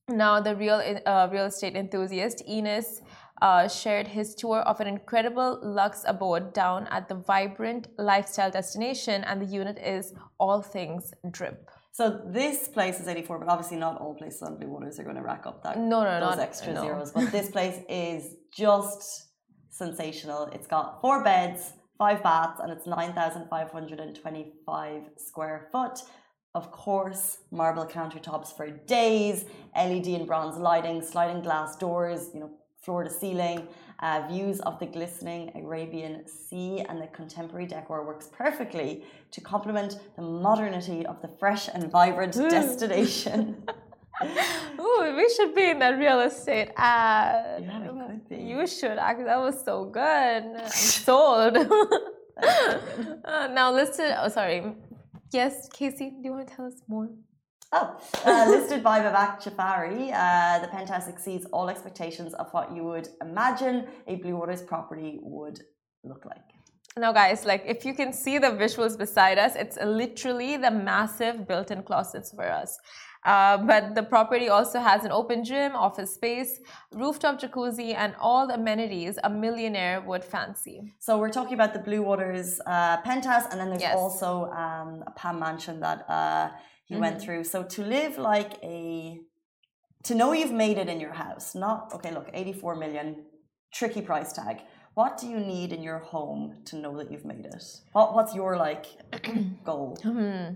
Now, 0.09 0.39
the 0.39 0.55
real 0.55 0.81
uh, 1.05 1.27
real 1.31 1.45
estate 1.45 1.75
enthusiast 1.75 2.43
Enes 2.47 3.01
uh, 3.41 3.67
shared 3.67 4.07
his 4.07 4.35
tour 4.35 4.59
of 4.61 4.79
an 4.79 4.87
incredible 4.87 5.59
luxe 5.61 6.03
abode 6.07 6.53
down 6.53 6.87
at 6.87 7.07
the 7.07 7.15
vibrant 7.15 7.87
lifestyle 7.97 8.51
destination, 8.51 9.23
and 9.23 9.41
the 9.41 9.45
unit 9.45 9.77
is 9.77 10.13
all 10.39 10.61
things 10.61 11.13
drip. 11.31 11.69
So 11.97 12.21
this 12.27 12.67
place 12.67 12.99
is 12.99 13.07
84, 13.07 13.39
but 13.39 13.49
obviously 13.49 13.77
not 13.77 13.99
all 13.99 14.13
places 14.13 14.43
on 14.43 14.59
Bluewaters 14.59 14.99
are 14.99 15.03
going 15.03 15.15
to 15.15 15.23
rack 15.23 15.47
up 15.47 15.63
that 15.63 15.79
no, 15.79 16.03
no, 16.03 16.19
those 16.19 16.37
not, 16.37 16.47
extra 16.47 16.71
no. 16.71 16.81
zeros. 16.81 17.11
But 17.15 17.31
this 17.31 17.49
place 17.49 17.79
is 17.89 18.35
just 18.55 19.29
sensational. 19.71 20.43
It's 20.53 20.67
got 20.67 21.01
four 21.01 21.23
beds, 21.23 21.73
five 21.97 22.21
baths, 22.21 22.59
and 22.61 22.71
it's 22.71 22.85
9,525 22.85 25.01
square 25.17 25.69
foot. 25.71 26.01
Of 26.53 26.71
course, 26.71 27.39
marble 27.49 27.87
countertops 27.87 28.55
for 28.55 28.69
days, 28.69 29.45
LED 29.75 30.05
and 30.09 30.27
bronze 30.27 30.55
lighting, 30.55 31.01
sliding 31.01 31.41
glass 31.41 31.77
doors, 31.77 32.29
you 32.31 32.41
know, 32.41 32.51
floor 32.87 33.03
to 33.03 33.09
ceiling. 33.09 33.67
Uh, 33.99 34.25
views 34.31 34.59
of 34.61 34.79
the 34.79 34.85
glistening 34.85 35.51
Arabian 35.55 36.25
Sea 36.25 36.85
and 36.87 37.01
the 37.01 37.07
contemporary 37.07 37.65
decor 37.65 38.05
works 38.05 38.27
perfectly 38.31 39.03
to 39.31 39.41
complement 39.41 39.99
the 40.15 40.21
modernity 40.21 41.05
of 41.05 41.21
the 41.21 41.27
fresh 41.39 41.67
and 41.73 41.91
vibrant 41.91 42.35
Ooh. 42.37 42.49
destination. 42.49 43.41
Ooh, 44.79 45.13
we 45.15 45.29
should 45.35 45.53
be 45.53 45.69
in 45.71 45.79
that 45.79 45.99
real 45.99 46.21
estate 46.21 46.69
ad. 46.77 47.61
Yeah, 47.61 47.91
we 47.91 47.99
could 47.99 48.29
be. 48.29 48.37
You 48.37 48.65
should. 48.65 48.97
Actually, 48.97 49.25
that 49.25 49.41
was 49.47 49.57
so 49.63 49.85
good. 49.85 50.43
I'm 50.63 50.69
sold. 50.69 51.57
uh, 52.43 53.47
now, 53.59 53.71
listen. 53.73 54.15
Oh, 54.17 54.29
sorry. 54.29 54.63
Yes, 55.31 55.67
Casey, 55.73 56.09
do 56.09 56.21
you 56.23 56.31
want 56.31 56.47
to 56.47 56.55
tell 56.55 56.65
us 56.65 56.81
more? 56.87 57.09
Oh, 57.73 57.99
uh, 58.25 58.45
listed 58.49 58.81
by 58.81 59.01
Vivek 59.01 59.43
Jafari, 59.43 60.13
uh, 60.13 60.59
the 60.59 60.67
penthouse 60.69 61.07
exceeds 61.09 61.45
all 61.51 61.69
expectations 61.69 62.33
of 62.35 62.47
what 62.51 62.73
you 62.73 62.83
would 62.83 63.09
imagine 63.21 63.87
a 64.07 64.17
Bluewaters 64.19 64.65
property 64.65 65.19
would 65.21 65.59
look 66.03 66.23
like. 66.25 66.47
Now, 66.97 67.11
guys, 67.11 67.45
like 67.45 67.63
if 67.67 67.85
you 67.85 67.93
can 67.93 68.13
see 68.13 68.37
the 68.37 68.47
visuals 68.47 68.97
beside 68.97 69.37
us, 69.37 69.55
it's 69.55 69.77
literally 69.83 70.57
the 70.57 70.71
massive 70.71 71.47
built-in 71.47 71.83
closets 71.83 72.31
for 72.31 72.49
us. 72.49 72.77
Uh, 73.27 73.57
but 73.57 73.93
the 73.93 74.03
property 74.03 74.47
also 74.47 74.79
has 74.79 75.03
an 75.03 75.11
open 75.11 75.43
gym, 75.43 75.75
office 75.75 76.13
space, 76.13 76.61
rooftop 76.93 77.37
jacuzzi, 77.41 77.93
and 77.93 78.15
all 78.21 78.47
the 78.47 78.53
amenities 78.53 79.19
a 79.25 79.29
millionaire 79.29 79.99
would 79.99 80.23
fancy. 80.23 80.93
So 80.99 81.17
we're 81.17 81.35
talking 81.39 81.53
about 81.53 81.73
the 81.73 81.79
Bluewaters 81.79 82.59
uh, 82.65 83.01
penthouse, 83.01 83.43
and 83.51 83.59
then 83.59 83.69
there's 83.69 83.81
yes. 83.81 83.97
also 83.97 84.45
um, 84.51 85.03
a 85.05 85.11
Palm 85.11 85.41
Mansion 85.41 85.81
that 85.81 86.09
uh, 86.09 86.51
he 86.85 86.93
mm-hmm. 86.93 87.01
went 87.01 87.21
through. 87.21 87.43
So 87.43 87.63
to 87.63 87.83
live 87.83 88.17
like 88.17 88.53
a, 88.63 89.19
to 90.03 90.15
know 90.15 90.31
you've 90.31 90.53
made 90.53 90.77
it 90.77 90.87
in 90.87 91.01
your 91.01 91.13
house, 91.13 91.53
not, 91.53 91.91
okay, 91.95 92.13
look, 92.13 92.29
84 92.33 92.75
million, 92.77 93.25
tricky 93.73 94.01
price 94.01 94.31
tag. 94.31 94.61
What 94.93 95.17
do 95.17 95.27
you 95.27 95.41
need 95.41 95.73
in 95.73 95.83
your 95.83 95.99
home 95.99 96.61
to 96.67 96.77
know 96.77 96.95
that 96.97 97.11
you've 97.11 97.25
made 97.25 97.45
it? 97.45 97.63
What, 97.91 98.15
what's 98.15 98.33
your 98.33 98.55
like 98.55 98.85
goal? 99.65 99.97
Hmm. 100.01 100.53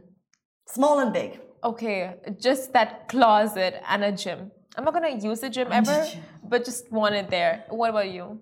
Small 0.67 0.99
and 0.99 1.11
big. 1.11 1.41
Okay, 1.63 2.15
just 2.39 2.73
that 2.73 3.07
closet 3.07 3.81
and 3.87 4.03
a 4.03 4.11
gym. 4.11 4.51
I'm 4.75 4.83
not 4.83 4.93
gonna 4.93 5.15
use 5.15 5.41
the 5.41 5.49
gym 5.49 5.67
ever, 5.71 6.07
but 6.43 6.65
just 6.65 6.91
want 6.91 7.15
it 7.15 7.29
there. 7.29 7.65
What 7.69 7.89
about 7.89 8.09
you? 8.09 8.39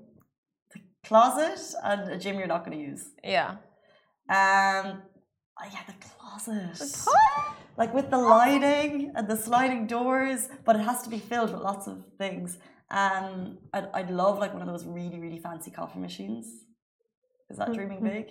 The 0.73 0.81
closet 1.05 1.59
and 1.83 2.11
a 2.11 2.17
gym 2.17 2.37
you're 2.37 2.47
not 2.47 2.63
gonna 2.63 2.77
use. 2.77 3.05
Yeah. 3.23 3.57
Um. 4.29 5.01
Oh 5.61 5.67
yeah, 5.73 5.83
the 5.87 5.95
closet 6.05 6.77
like 7.79 7.93
with 7.93 8.11
the 8.11 8.17
lighting 8.17 9.11
and 9.15 9.27
the 9.27 9.37
sliding 9.37 9.87
doors, 9.87 10.49
but 10.65 10.75
it 10.75 10.79
has 10.79 11.01
to 11.03 11.09
be 11.09 11.17
filled 11.17 11.51
with 11.53 11.61
lots 11.61 11.87
of 11.87 12.03
things. 12.17 12.57
Um, 12.91 13.57
I'd, 13.73 13.87
I'd 13.93 14.11
love 14.11 14.37
like 14.37 14.53
one 14.53 14.61
of 14.61 14.67
those 14.67 14.85
really, 14.85 15.17
really 15.17 15.39
fancy 15.39 15.71
coffee 15.71 15.99
machines. 15.99 16.45
Is 17.49 17.57
that 17.57 17.73
dreaming 17.73 18.03
big? 18.03 18.25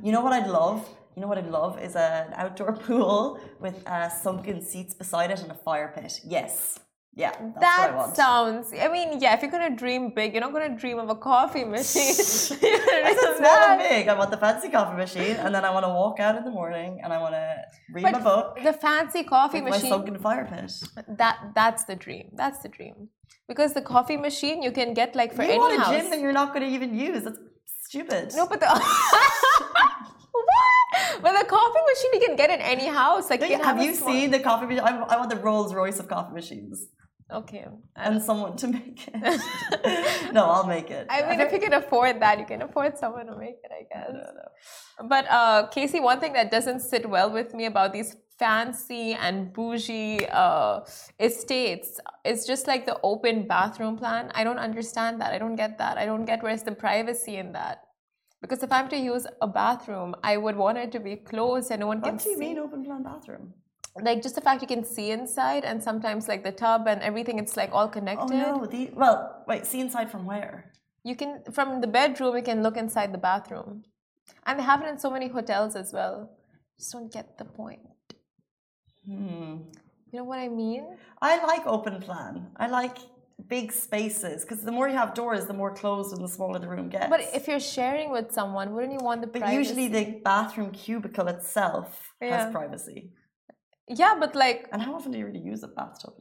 you 0.02 0.10
know 0.10 0.22
what 0.22 0.32
I'd 0.32 0.48
love? 0.48 0.88
You 1.14 1.22
know 1.22 1.28
what 1.28 1.38
I'd 1.38 1.50
love 1.50 1.80
is 1.80 1.94
an 1.96 2.32
outdoor 2.34 2.72
pool 2.86 3.40
with 3.60 3.86
uh, 3.86 4.08
sunken 4.08 4.62
seats 4.62 4.94
beside 4.94 5.30
it 5.30 5.40
and 5.40 5.50
a 5.50 5.54
fire 5.54 5.92
pit. 5.94 6.20
Yes. 6.24 6.80
Yeah, 7.16 7.30
that 7.60 7.94
I 7.94 8.12
sounds. 8.12 8.72
I 8.72 8.88
mean, 8.88 9.20
yeah. 9.20 9.34
If 9.34 9.42
you're 9.42 9.50
gonna 9.50 9.70
dream 9.70 10.10
big, 10.10 10.32
you're 10.32 10.40
not 10.40 10.52
gonna 10.52 10.76
dream 10.76 10.98
of 10.98 11.08
a 11.10 11.14
coffee 11.14 11.62
machine. 11.76 12.10
I 12.10 13.16
said 13.20 13.36
small 13.36 13.58
and 13.68 13.78
big. 13.88 14.08
I 14.08 14.14
want 14.14 14.32
the 14.32 14.36
fancy 14.36 14.68
coffee 14.68 14.96
machine, 14.96 15.36
and 15.36 15.54
then 15.54 15.64
I 15.64 15.70
want 15.70 15.84
to 15.84 15.90
walk 15.90 16.18
out 16.18 16.34
in 16.36 16.44
the 16.44 16.50
morning, 16.50 17.00
and 17.04 17.12
I 17.12 17.18
want 17.18 17.34
to 17.34 17.54
read 17.92 18.02
but 18.02 18.14
my 18.14 18.20
book. 18.20 18.58
The 18.64 18.72
fancy 18.72 19.22
coffee 19.22 19.60
machine. 19.60 19.82
My 19.84 19.88
sunken 19.90 20.18
fire 20.18 20.44
pit. 20.44 20.72
That 21.16 21.52
that's 21.54 21.84
the 21.84 21.94
dream. 21.94 22.30
That's 22.32 22.58
the 22.64 22.68
dream. 22.68 23.10
Because 23.46 23.74
the 23.74 23.82
coffee 23.82 24.16
machine 24.16 24.60
you 24.60 24.72
can 24.72 24.92
get 24.92 25.14
like 25.14 25.32
for 25.32 25.44
you 25.44 25.50
any 25.50 25.58
want 25.58 25.76
a 25.76 25.84
house. 25.84 25.94
gym 25.94 26.10
that 26.10 26.18
you're 26.18 26.32
not 26.32 26.52
going 26.52 26.66
to 26.68 26.74
even 26.74 26.98
use. 26.98 27.22
That's 27.22 27.38
stupid. 27.84 28.32
No, 28.34 28.48
but 28.48 28.58
the. 28.58 28.66
But 31.24 31.32
the 31.40 31.46
coffee 31.46 31.84
machine 31.90 32.10
you 32.20 32.26
can 32.26 32.36
get 32.36 32.50
in 32.50 32.60
any 32.60 32.86
house. 32.86 33.30
Like, 33.30 33.42
have, 33.42 33.64
have 33.64 33.82
you 33.82 33.94
seen 33.94 34.30
the 34.30 34.40
coffee 34.40 34.66
machine? 34.66 34.84
I, 34.84 34.90
I 35.12 35.16
want 35.16 35.30
the 35.30 35.36
Rolls 35.36 35.72
Royce 35.72 35.98
of 35.98 36.06
coffee 36.06 36.34
machines. 36.34 36.88
Okay. 37.32 37.64
And 37.96 38.22
someone 38.22 38.56
to 38.58 38.68
make 38.68 39.08
it. 39.08 40.32
no, 40.34 40.44
I'll 40.44 40.66
make 40.66 40.90
it. 40.90 41.06
I 41.08 41.26
mean, 41.28 41.40
if 41.40 41.50
you 41.50 41.60
can 41.60 41.72
afford 41.72 42.20
that, 42.20 42.38
you 42.38 42.44
can 42.44 42.60
afford 42.60 42.98
someone 42.98 43.26
to 43.26 43.36
make 43.38 43.56
it, 43.64 43.70
I 43.80 43.82
guess. 43.90 44.10
No, 44.12 44.26
no. 44.40 45.08
But 45.08 45.24
uh, 45.30 45.66
Casey, 45.68 45.98
one 45.98 46.20
thing 46.20 46.34
that 46.34 46.50
doesn't 46.50 46.80
sit 46.80 47.08
well 47.08 47.30
with 47.30 47.54
me 47.54 47.64
about 47.64 47.94
these 47.94 48.16
fancy 48.38 49.14
and 49.14 49.50
bougie 49.54 50.26
uh, 50.28 50.80
estates 51.18 52.00
is 52.26 52.46
just 52.46 52.66
like 52.66 52.84
the 52.84 52.98
open 53.02 53.46
bathroom 53.46 53.96
plan. 53.96 54.30
I 54.34 54.44
don't 54.44 54.58
understand 54.58 55.22
that. 55.22 55.32
I 55.32 55.38
don't 55.38 55.56
get 55.56 55.78
that. 55.78 55.96
I 55.96 56.04
don't 56.04 56.26
get 56.26 56.42
where's 56.42 56.64
the 56.64 56.72
privacy 56.72 57.36
in 57.36 57.52
that. 57.52 57.83
Because 58.44 58.62
if 58.68 58.72
I'm 58.78 58.88
to 58.94 58.96
use 59.10 59.26
a 59.46 59.48
bathroom, 59.58 60.14
I 60.30 60.36
would 60.36 60.56
want 60.64 60.78
it 60.84 60.90
to 60.96 61.00
be 61.00 61.16
closed 61.32 61.70
and 61.72 61.80
no 61.80 61.86
one 61.92 62.00
what 62.00 62.10
can 62.10 62.18
see. 62.18 62.30
What 62.30 62.40
do 62.40 62.44
you 62.44 62.54
mean 62.54 62.58
open 62.66 62.84
plan 62.88 63.02
bathroom? 63.12 63.54
like 64.08 64.20
just 64.26 64.34
the 64.34 64.40
fact 64.46 64.60
you 64.60 64.66
can 64.70 64.84
see 64.84 65.10
inside 65.16 65.64
and 65.64 65.80
sometimes 65.88 66.26
like 66.30 66.42
the 66.46 66.50
tub 66.60 66.88
and 66.92 67.00
everything 67.10 67.38
it's 67.42 67.56
like 67.56 67.70
all 67.72 67.88
connected. 67.96 68.24
Oh 68.24 68.28
connected 68.28 68.60
no! 68.60 68.66
The 68.66 68.82
well, 69.02 69.44
wait. 69.50 69.66
See 69.72 69.80
inside 69.86 70.10
from 70.14 70.24
where? 70.32 70.54
you 71.10 71.14
can 71.20 71.32
from 71.56 71.68
the 71.84 71.86
bedroom 71.86 72.34
you 72.38 72.42
can 72.50 72.62
look 72.66 72.76
inside 72.82 73.10
the 73.16 73.22
bathroom 73.30 73.72
and 74.46 74.58
they 74.58 74.64
have 74.68 74.82
it 74.82 74.88
in 74.92 74.98
so 74.98 75.10
many 75.16 75.28
hotels 75.36 75.76
as 75.80 75.92
well 75.96 76.16
just 76.78 76.92
don't 76.94 77.12
get 77.16 77.26
the 77.40 77.44
point 77.58 77.80
Hmm. 79.06 79.56
you 80.10 80.18
know 80.18 80.24
what 80.30 80.38
i 80.38 80.48
mean 80.48 80.84
I 81.20 81.32
like 81.50 81.66
open 81.66 82.00
plan. 82.06 82.46
I 82.56 82.66
like 82.68 82.96
big 83.48 83.72
spaces 83.72 84.42
because 84.42 84.62
the 84.62 84.72
more 84.72 84.88
you 84.88 84.94
have 84.96 85.14
doors, 85.14 85.46
the 85.46 85.52
more 85.62 85.72
closed 85.74 86.12
and 86.14 86.22
the 86.24 86.28
smaller 86.28 86.58
the 86.58 86.68
room 86.68 86.88
gets. 86.88 87.08
but 87.08 87.20
if 87.38 87.46
you're 87.48 87.60
sharing 87.60 88.10
with 88.10 88.32
someone 88.32 88.72
wouldn't 88.74 88.92
you 88.92 89.04
want 89.04 89.20
the 89.20 89.26
But 89.26 89.40
privacy? 89.42 89.58
usually 89.58 89.88
the 89.88 90.20
bathroom 90.24 90.70
cubicle 90.70 91.28
itself 91.28 92.14
Yeah. 92.20 92.36
has 92.36 92.52
privacy. 92.52 93.12
yeah 93.88 94.14
but 94.18 94.34
like 94.34 94.60
And 94.72 94.80
how 94.82 94.94
often 94.94 95.12
do 95.12 95.18
you 95.18 95.26
really 95.26 95.40
use 95.52 95.62
a 95.62 95.68
bathtub? 95.68 96.14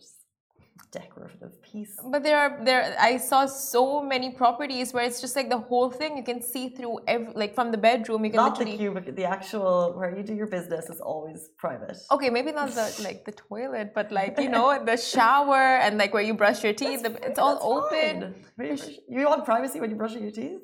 Decorative 0.91 1.59
piece. 1.61 1.95
But 2.03 2.21
there 2.23 2.37
are 2.37 2.63
there. 2.63 2.95
I 2.99 3.17
saw 3.17 3.45
so 3.45 4.01
many 4.01 4.31
properties 4.31 4.93
where 4.93 5.03
it's 5.03 5.21
just 5.21 5.35
like 5.35 5.49
the 5.49 5.57
whole 5.57 5.89
thing. 5.89 6.17
You 6.17 6.23
can 6.23 6.41
see 6.41 6.69
through 6.69 6.99
every 7.07 7.33
like 7.33 7.55
from 7.55 7.71
the 7.71 7.77
bedroom. 7.77 8.25
You 8.25 8.31
can 8.31 8.37
Not 8.37 8.59
the 8.59 8.65
literally. 8.65 8.77
cubicle, 8.77 9.13
the 9.13 9.25
actual 9.25 9.93
where 9.97 10.15
you 10.15 10.23
do 10.23 10.33
your 10.35 10.47
business 10.47 10.89
is 10.89 10.99
always 10.99 11.49
private. 11.57 11.97
Okay, 12.11 12.29
maybe 12.29 12.51
not 12.51 12.69
the 12.71 12.87
like 13.03 13.25
the 13.25 13.31
toilet, 13.31 13.93
but 13.95 14.11
like 14.11 14.37
you 14.39 14.49
know 14.49 14.83
the 14.83 14.97
shower 14.97 15.63
and 15.83 15.97
like 15.97 16.13
where 16.13 16.23
you 16.23 16.33
brush 16.35 16.63
your 16.63 16.73
teeth. 16.73 17.01
the- 17.03 17.17
it's 17.27 17.39
all 17.39 17.57
open. 17.61 18.35
You 18.59 18.77
You 19.09 19.25
want 19.27 19.45
privacy 19.45 19.79
when 19.79 19.89
you're 19.89 19.97
brushing 20.05 20.21
your 20.23 20.31
teeth? 20.31 20.59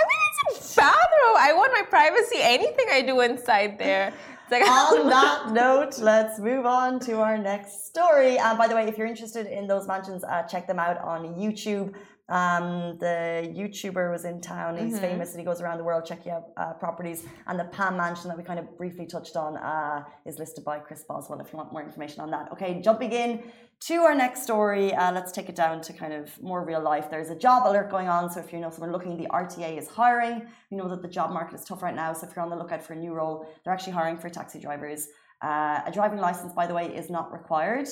I 0.00 0.02
mean, 0.10 0.20
it's 0.56 0.72
a 0.74 0.76
bathroom. 0.80 1.36
I 1.38 1.52
want 1.52 1.72
my 1.72 1.82
privacy. 1.82 2.38
Anything 2.40 2.86
I 2.90 3.02
do 3.02 3.20
inside 3.20 3.78
there. 3.78 4.12
On 4.52 5.08
that 5.08 5.50
note, 5.50 5.98
let's 5.98 6.38
move 6.38 6.66
on 6.66 7.00
to 7.00 7.20
our 7.20 7.36
next 7.36 7.86
story. 7.86 8.38
And 8.38 8.56
by 8.56 8.68
the 8.68 8.76
way, 8.76 8.86
if 8.86 8.96
you're 8.96 9.08
interested 9.08 9.48
in 9.48 9.66
those 9.66 9.88
mansions, 9.88 10.22
uh, 10.22 10.44
check 10.44 10.68
them 10.68 10.78
out 10.78 10.98
on 10.98 11.34
YouTube. 11.34 11.94
Um, 12.28 12.98
the 12.98 13.52
YouTuber 13.54 14.10
was 14.10 14.24
in 14.24 14.40
town. 14.40 14.76
He's 14.76 14.98
famous 14.98 15.30
and 15.30 15.38
he 15.38 15.44
goes 15.44 15.60
around 15.60 15.78
the 15.78 15.84
world 15.84 16.04
checking 16.04 16.32
out 16.32 16.46
uh, 16.56 16.72
properties. 16.72 17.24
And 17.46 17.58
the 17.58 17.64
Palm 17.66 17.96
Mansion 17.96 18.28
that 18.28 18.36
we 18.36 18.42
kind 18.42 18.58
of 18.58 18.76
briefly 18.76 19.06
touched 19.06 19.36
on 19.36 19.56
uh, 19.56 20.02
is 20.24 20.38
listed 20.38 20.64
by 20.64 20.80
Chris 20.80 21.04
Boswell. 21.04 21.40
If 21.40 21.52
you 21.52 21.58
want 21.58 21.72
more 21.72 21.82
information 21.82 22.20
on 22.20 22.30
that, 22.32 22.50
okay. 22.50 22.80
Jumping 22.80 23.12
in 23.12 23.44
to 23.78 23.94
our 24.02 24.14
next 24.14 24.42
story, 24.42 24.92
uh, 24.92 25.12
let's 25.12 25.30
take 25.30 25.48
it 25.48 25.54
down 25.54 25.80
to 25.82 25.92
kind 25.92 26.12
of 26.12 26.42
more 26.42 26.64
real 26.64 26.80
life. 26.80 27.10
There's 27.10 27.30
a 27.30 27.36
job 27.36 27.64
alert 27.64 27.90
going 27.90 28.08
on. 28.08 28.28
So 28.28 28.40
if 28.40 28.52
you 28.52 28.58
know 28.58 28.70
someone 28.70 28.90
looking, 28.90 29.16
the 29.16 29.28
RTA 29.28 29.78
is 29.78 29.86
hiring. 29.86 30.46
We 30.70 30.78
know 30.78 30.88
that 30.88 31.02
the 31.02 31.08
job 31.08 31.30
market 31.30 31.54
is 31.54 31.64
tough 31.64 31.82
right 31.82 31.94
now. 31.94 32.12
So 32.12 32.26
if 32.26 32.34
you're 32.34 32.44
on 32.44 32.50
the 32.50 32.56
lookout 32.56 32.82
for 32.82 32.94
a 32.94 32.96
new 32.96 33.14
role, 33.14 33.46
they're 33.62 33.72
actually 33.72 33.92
hiring 33.92 34.16
for 34.16 34.28
taxi 34.30 34.58
drivers. 34.58 35.08
Uh, 35.42 35.80
a 35.86 35.92
driving 35.92 36.18
license, 36.18 36.52
by 36.54 36.66
the 36.66 36.74
way, 36.74 36.86
is 36.86 37.08
not 37.08 37.32
required. 37.32 37.86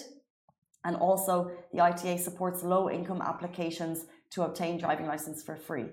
And 0.84 0.96
also, 0.96 1.50
the 1.72 1.78
RTA 1.78 2.18
supports 2.18 2.62
low 2.62 2.90
income 2.90 3.22
applications 3.22 4.04
to 4.34 4.42
obtain 4.42 4.78
driving 4.78 5.06
license 5.06 5.42
for 5.42 5.56
free. 5.56 5.86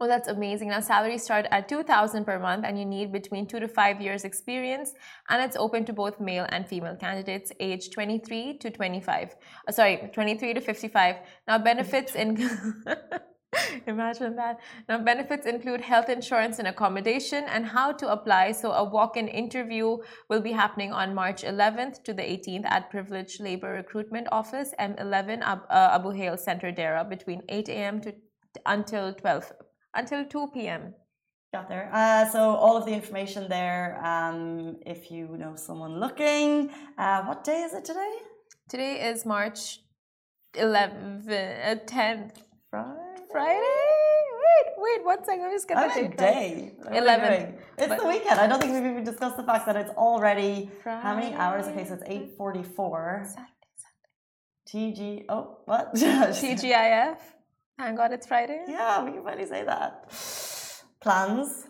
Well, 0.00 0.08
that's 0.08 0.28
amazing. 0.28 0.68
Now, 0.68 0.80
salaries 0.80 1.22
start 1.22 1.46
at 1.50 1.68
2000 1.68 2.24
per 2.24 2.38
month, 2.38 2.64
and 2.64 2.78
you 2.78 2.84
need 2.84 3.12
between 3.12 3.46
two 3.46 3.60
to 3.60 3.68
five 3.68 4.00
years' 4.00 4.24
experience. 4.24 4.94
And 5.28 5.42
it's 5.42 5.56
open 5.56 5.84
to 5.84 5.92
both 5.92 6.18
male 6.18 6.46
and 6.48 6.66
female 6.66 6.96
candidates 6.96 7.52
aged 7.60 7.92
23 7.92 8.58
to 8.58 8.70
25. 8.70 9.36
Uh, 9.68 9.72
sorry, 9.72 10.10
23 10.12 10.54
to 10.54 10.60
55. 10.60 11.16
Now, 11.46 11.58
benefits 11.58 12.14
in. 12.14 12.36
Imagine 13.86 14.36
that. 14.36 14.60
Now, 14.88 14.98
benefits 14.98 15.46
include 15.46 15.80
health 15.80 16.08
insurance 16.08 16.58
and 16.58 16.68
accommodation 16.68 17.44
and 17.44 17.66
how 17.66 17.92
to 17.92 18.10
apply. 18.10 18.52
So, 18.52 18.72
a 18.72 18.84
walk 18.84 19.16
in 19.16 19.28
interview 19.28 19.98
will 20.28 20.40
be 20.40 20.52
happening 20.52 20.92
on 20.92 21.14
March 21.14 21.42
11th 21.42 22.02
to 22.04 22.12
the 22.14 22.22
18th 22.22 22.66
at 22.66 22.90
Privileged 22.90 23.40
Labor 23.40 23.72
Recruitment 23.72 24.28
Office, 24.32 24.74
M11 24.78 25.40
Ab- 25.42 25.66
uh, 25.70 25.90
Abu 25.92 26.10
Hail 26.10 26.36
Center, 26.36 26.72
Deira, 26.72 27.08
between 27.08 27.42
8 27.48 27.68
a.m. 27.68 28.00
to 28.02 28.14
until 28.66 29.14
12 29.14 29.52
until 29.94 30.24
2 30.24 30.48
p.m. 30.52 30.94
Got 31.54 31.68
there. 31.68 31.90
Uh, 31.92 32.28
so, 32.30 32.38
all 32.38 32.76
of 32.76 32.86
the 32.86 32.92
information 32.92 33.48
there. 33.48 34.00
Um, 34.04 34.76
if 34.86 35.10
you 35.10 35.36
know 35.36 35.54
someone 35.56 36.00
looking, 36.00 36.70
uh, 36.98 37.22
what 37.24 37.44
day 37.44 37.62
is 37.62 37.74
it 37.74 37.84
today? 37.84 38.12
Today 38.68 39.08
is 39.10 39.26
March 39.26 39.80
11th, 40.54 41.28
uh, 41.28 41.76
10th, 41.86 42.36
Friday. 42.70 43.11
Friday. 43.32 43.60
Wait, 44.44 44.66
wait, 44.78 45.04
one 45.04 45.24
second. 45.24 45.42
Let 45.42 45.48
me 45.50 45.54
just 45.56 45.68
get 45.68 45.76
the 45.76 45.82
What 45.88 45.96
a 45.96 46.00
date. 46.02 46.08
right. 46.08 46.16
day. 46.18 46.72
What 46.76 46.86
are 46.88 46.92
we 46.92 46.98
11th. 46.98 47.28
doing? 47.28 47.58
It's 47.78 47.88
But- 47.88 48.00
the 48.00 48.08
weekend. 48.08 48.40
I 48.40 48.46
don't 48.46 48.60
think 48.60 48.72
we've 48.72 48.84
even 48.92 49.04
discussed 49.04 49.36
the 49.36 49.42
fact 49.44 49.66
that 49.66 49.76
it's 49.76 49.90
already 49.96 50.70
how 50.84 51.14
many 51.14 51.34
hours? 51.34 51.66
Okay, 51.68 51.84
so 51.84 51.94
it's 51.94 52.04
Friday. 52.04 52.30
8.44. 52.38 53.26
Saturday, 53.26 53.52
TG. 54.68 55.24
Oh, 55.28 55.58
what? 55.64 55.94
TGIF. 55.94 57.18
Thank 57.78 57.96
God 57.96 58.12
it's 58.12 58.26
Friday. 58.26 58.60
Yeah, 58.68 59.02
we 59.04 59.12
can 59.12 59.24
finally 59.24 59.46
say 59.46 59.64
that. 59.64 59.90
Plans. 61.00 61.66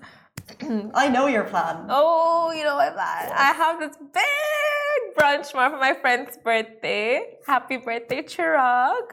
I 0.94 1.08
know 1.08 1.26
your 1.28 1.44
plan. 1.44 1.86
Oh, 1.88 2.52
you 2.54 2.64
know 2.64 2.76
what? 2.76 2.94
I 2.98 3.30
I 3.48 3.52
have 3.62 3.78
this 3.80 3.96
big 3.96 5.16
brunch 5.16 5.50
tomorrow 5.50 5.70
for 5.70 5.78
my 5.78 5.94
friend's 5.94 6.36
birthday. 6.36 7.36
Happy 7.46 7.76
birthday, 7.78 8.22
Chirag. 8.22 9.06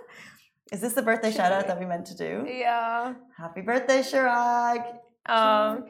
Is 0.72 0.82
this 0.82 0.94
the 0.94 1.02
birthday 1.02 1.32
shout 1.32 1.52
out 1.52 1.68
that 1.68 1.80
we 1.80 1.86
meant 1.86 2.06
to 2.08 2.16
do? 2.16 2.46
Yeah. 2.48 3.16
Happy 3.38 3.62
birthday, 3.62 4.02
Chirag. 4.02 4.98
Um, 5.26 5.86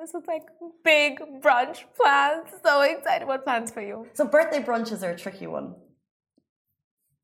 this 0.00 0.14
is 0.14 0.22
like 0.26 0.42
big 0.84 1.20
brunch 1.42 1.84
plans. 2.00 2.48
So 2.64 2.80
excited. 2.82 3.26
What 3.26 3.44
plans 3.44 3.70
for 3.70 3.82
you? 3.82 4.06
So 4.14 4.26
birthday 4.26 4.62
brunches 4.62 5.02
are 5.02 5.10
a 5.10 5.16
tricky 5.18 5.46
one. 5.46 5.74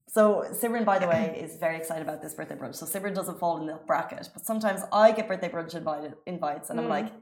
So 0.09 0.45
Simran, 0.53 0.85
by 0.85 0.99
the 0.99 1.07
way, 1.09 1.39
is 1.43 1.57
very 1.57 1.77
excited 1.79 2.03
about 2.03 2.21
this 2.21 2.35
birthday 2.35 2.57
brunch. 2.57 2.75
So 2.75 2.85
Simran 2.85 3.15
doesn't 3.15 3.39
fall 3.39 3.59
in 3.61 3.67
the 3.67 3.79
bracket, 3.87 4.29
but 4.35 4.45
sometimes 4.45 4.83
I 4.93 5.13
get 5.13 5.29
birthday 5.29 5.49
brunch 5.49 5.75
invited, 5.75 6.15
invites, 6.27 6.69
and 6.69 6.79
I'm 6.79 6.87
Mm. 6.87 6.91
like, 6.91 7.13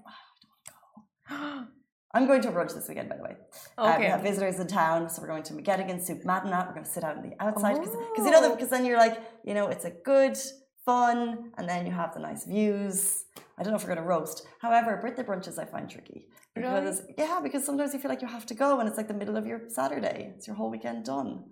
I'm 2.12 2.26
going 2.26 2.42
to 2.42 2.48
a 2.48 2.52
brunch 2.52 2.74
this 2.74 2.88
weekend, 2.88 3.08
by 3.08 3.16
the 3.16 3.22
way. 3.22 3.36
Uh, 3.78 3.96
we 3.98 4.06
have 4.06 4.22
visitors 4.22 4.58
in 4.58 4.66
town, 4.66 5.08
so 5.08 5.22
we're 5.22 5.28
going 5.28 5.44
to 5.44 5.52
McGettigan, 5.52 6.02
Souk 6.02 6.24
Madinat. 6.24 6.66
We're 6.66 6.74
going 6.74 6.84
to 6.84 6.90
sit 6.90 7.04
out 7.04 7.16
on 7.16 7.22
the 7.22 7.34
outside 7.40 7.76
because 7.80 7.94
you 8.24 8.30
know 8.30 8.54
because 8.54 8.68
then 8.68 8.84
you're 8.84 8.98
like, 8.98 9.18
you 9.44 9.54
know, 9.54 9.68
it's 9.68 9.84
a 9.84 9.90
good 9.90 10.36
fun, 10.84 11.52
and 11.56 11.68
then 11.68 11.86
you 11.86 11.92
have 11.92 12.12
the 12.12 12.20
nice 12.20 12.44
views. 12.44 13.26
I 13.56 13.62
don't 13.62 13.72
know 13.72 13.76
if 13.76 13.84
we're 13.84 13.94
going 13.94 14.04
to 14.04 14.10
roast. 14.16 14.46
However, 14.60 14.98
birthday 15.00 15.22
brunches 15.22 15.56
I 15.58 15.66
find 15.66 15.88
tricky 15.88 16.26
because 16.54 17.02
yeah, 17.16 17.38
because 17.42 17.64
sometimes 17.64 17.94
you 17.94 18.00
feel 18.00 18.10
like 18.10 18.22
you 18.22 18.28
have 18.28 18.46
to 18.46 18.54
go, 18.54 18.80
and 18.80 18.88
it's 18.88 18.96
like 18.96 19.08
the 19.08 19.14
middle 19.14 19.36
of 19.36 19.46
your 19.46 19.60
Saturday. 19.68 20.32
It's 20.34 20.46
your 20.48 20.56
whole 20.56 20.70
weekend 20.70 21.04
done. 21.04 21.44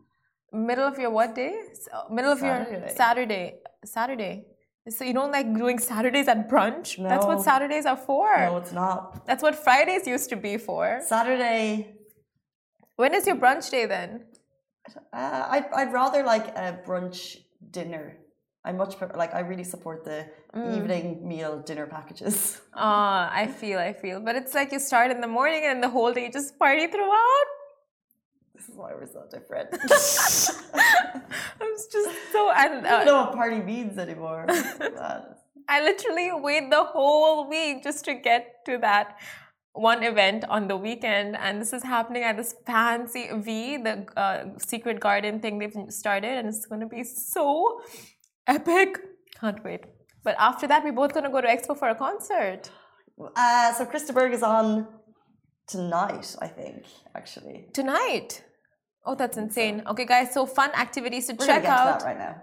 Middle 0.53 0.89
of 0.89 0.99
your 0.99 1.11
what 1.11 1.35
day? 1.35 1.55
Uh, 1.93 2.13
Middle 2.13 2.33
of 2.33 2.41
your 2.41 2.67
Saturday. 2.89 3.59
Saturday. 3.85 4.47
So 4.91 5.05
you 5.05 5.13
don't 5.13 5.33
like 5.33 5.53
doing 5.55 5.79
Saturdays 5.79 6.29
at 6.29 6.49
brunch? 6.49 6.97
That's 7.09 7.27
what 7.27 7.43
Saturdays 7.43 7.87
are 7.87 7.97
for. 7.97 8.29
No, 8.39 8.57
it's 8.57 8.73
not. 8.73 9.27
That's 9.27 9.43
what 9.43 9.55
Fridays 9.55 10.07
used 10.07 10.31
to 10.31 10.37
be 10.37 10.57
for. 10.57 11.01
Saturday. 11.05 11.95
When 12.97 13.15
is 13.15 13.27
your 13.27 13.37
brunch 13.37 13.71
day 13.71 13.87
then? 13.87 14.25
Uh, 15.13 15.47
I'd, 15.51 15.67
I'd 15.75 15.93
rather 15.93 16.23
like 16.23 16.49
a 16.57 16.81
brunch 16.87 17.37
dinner. 17.71 18.17
I 18.65 18.73
much 18.73 18.99
prefer, 18.99 19.17
like 19.17 19.35
I 19.35 19.41
really 19.41 19.65
support 19.65 20.05
the 20.05 20.27
Mm. 20.55 20.77
evening 20.79 21.29
meal 21.29 21.59
dinner 21.61 21.87
packages. 21.87 22.59
Ah, 22.75 23.31
I 23.31 23.47
feel, 23.49 23.79
I 23.79 23.93
feel. 23.93 24.19
But 24.19 24.35
it's 24.35 24.55
like 24.55 24.73
you 24.73 24.79
start 24.79 25.11
in 25.11 25.21
the 25.21 25.27
morning 25.27 25.65
and 25.67 25.83
the 25.83 25.91
whole 25.91 26.11
day 26.15 26.25
you 26.25 26.33
just 26.33 26.59
party 26.59 26.87
throughout. 26.87 27.49
This 28.59 28.69
is 28.71 28.75
why 28.75 28.93
we're 28.93 29.07
so 29.07 29.23
different. 29.31 29.69
I'm 31.61 31.75
just 31.77 31.93
so 32.33 32.49
I 32.49 32.67
don't 32.67 32.85
uh, 32.85 33.05
know 33.05 33.17
what 33.23 33.35
party 33.35 33.63
means 33.63 33.99
anymore. 33.99 34.47
I 35.69 35.83
literally 35.83 36.33
wait 36.33 36.69
the 36.69 36.83
whole 36.83 37.49
week 37.49 37.85
just 37.85 38.05
to 38.07 38.15
get 38.15 38.65
to 38.67 38.79
that 38.79 39.17
one 39.75 40.03
event 40.03 40.45
on 40.49 40.67
the 40.67 40.77
weekend, 40.77 41.37
and 41.37 41.61
this 41.61 41.73
is 41.73 41.85
happening 41.85 42.25
at 42.25 42.37
this 42.37 42.57
fancy 42.67 43.29
V, 43.33 43.77
the 43.77 44.07
uh, 44.17 44.47
secret 44.59 44.99
garden 44.99 45.39
thing 45.39 45.61
they've 45.61 45.77
started, 45.91 46.33
and 46.39 46.49
it's 46.49 46.67
going 46.67 46.81
to 46.81 46.89
be 46.89 47.05
so 47.05 47.81
epic. 48.49 48.99
Can't 49.41 49.63
wait. 49.63 49.85
But 50.25 50.35
after 50.41 50.67
that, 50.67 50.83
we're 50.83 50.93
both 50.93 51.13
going 51.13 51.27
to 51.27 51.31
go 51.31 51.41
to 51.41 51.47
Expo 51.47 51.79
for 51.79 51.91
a 51.91 51.95
concert. 51.95 52.71
Uh, 53.37 53.73
so 53.75 53.87
Chris 53.87 54.05
de 54.05 54.13
Burgh 54.13 54.33
is 54.33 54.43
on 54.43 54.89
tonight, 55.69 56.35
I 56.41 56.49
think, 56.49 56.87
actually. 57.15 57.69
Tonight. 57.73 58.43
Oh, 59.09 59.15
that's 59.15 59.39
uh, 59.39 59.45
insane. 59.45 59.83
Okay, 59.87 60.05
guys, 60.05 60.35
so 60.35 60.45
fun 60.45 60.71
activities 60.85 61.27
to 61.29 61.35
We're 61.35 61.47
check 61.47 61.63
get 61.63 61.71
out 61.71 62.01
to 62.01 62.05
that 62.05 62.09
right 62.11 62.19
now. 62.27 62.35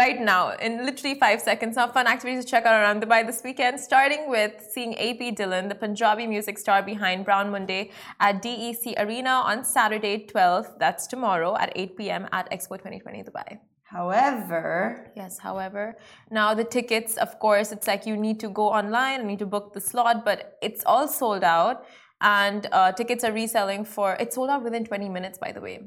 right 0.00 0.20
now 0.20 0.42
in 0.66 0.72
literally 0.84 1.14
five 1.18 1.40
seconds. 1.40 1.76
Some 1.80 1.92
fun 1.92 2.06
activities 2.14 2.44
to 2.44 2.50
check 2.50 2.64
out 2.66 2.76
around 2.80 3.02
Dubai 3.02 3.20
this 3.30 3.40
weekend, 3.42 3.80
starting 3.80 4.28
with 4.28 4.52
seeing 4.72 4.92
AP 5.06 5.22
Dhillon, 5.38 5.70
the 5.72 5.78
Punjabi 5.84 6.26
music 6.26 6.58
star 6.64 6.82
behind 6.82 7.24
Brown 7.24 7.50
Munde, 7.54 7.90
at 8.20 8.42
DEC 8.42 8.84
Arena 9.04 9.34
on 9.50 9.64
Saturday 9.64 10.16
12th. 10.32 10.78
That's 10.78 11.06
tomorrow 11.06 11.56
at 11.56 11.72
8 11.74 11.96
p.m. 11.96 12.28
at 12.32 12.50
Expo 12.50 12.76
2020 12.76 13.22
Dubai. 13.28 13.48
However, 13.84 15.12
Yes, 15.14 15.38
however, 15.38 15.96
now 16.30 16.52
the 16.52 16.64
tickets, 16.64 17.16
of 17.16 17.38
course, 17.38 17.70
it's 17.70 17.86
like 17.86 18.06
you 18.06 18.16
need 18.16 18.40
to 18.40 18.48
go 18.48 18.66
online 18.80 19.20
and 19.20 19.28
need 19.28 19.38
to 19.38 19.46
book 19.46 19.72
the 19.72 19.80
slot, 19.80 20.24
but 20.24 20.58
it's 20.60 20.82
all 20.84 21.06
sold 21.06 21.44
out. 21.44 21.86
And 22.20 22.66
uh, 22.72 22.92
tickets 22.92 23.24
are 23.24 23.32
reselling 23.32 23.84
for. 23.84 24.14
It 24.14 24.32
sold 24.32 24.50
out 24.50 24.62
within 24.62 24.84
20 24.84 25.08
minutes, 25.08 25.38
by 25.38 25.52
the 25.52 25.60
way. 25.60 25.80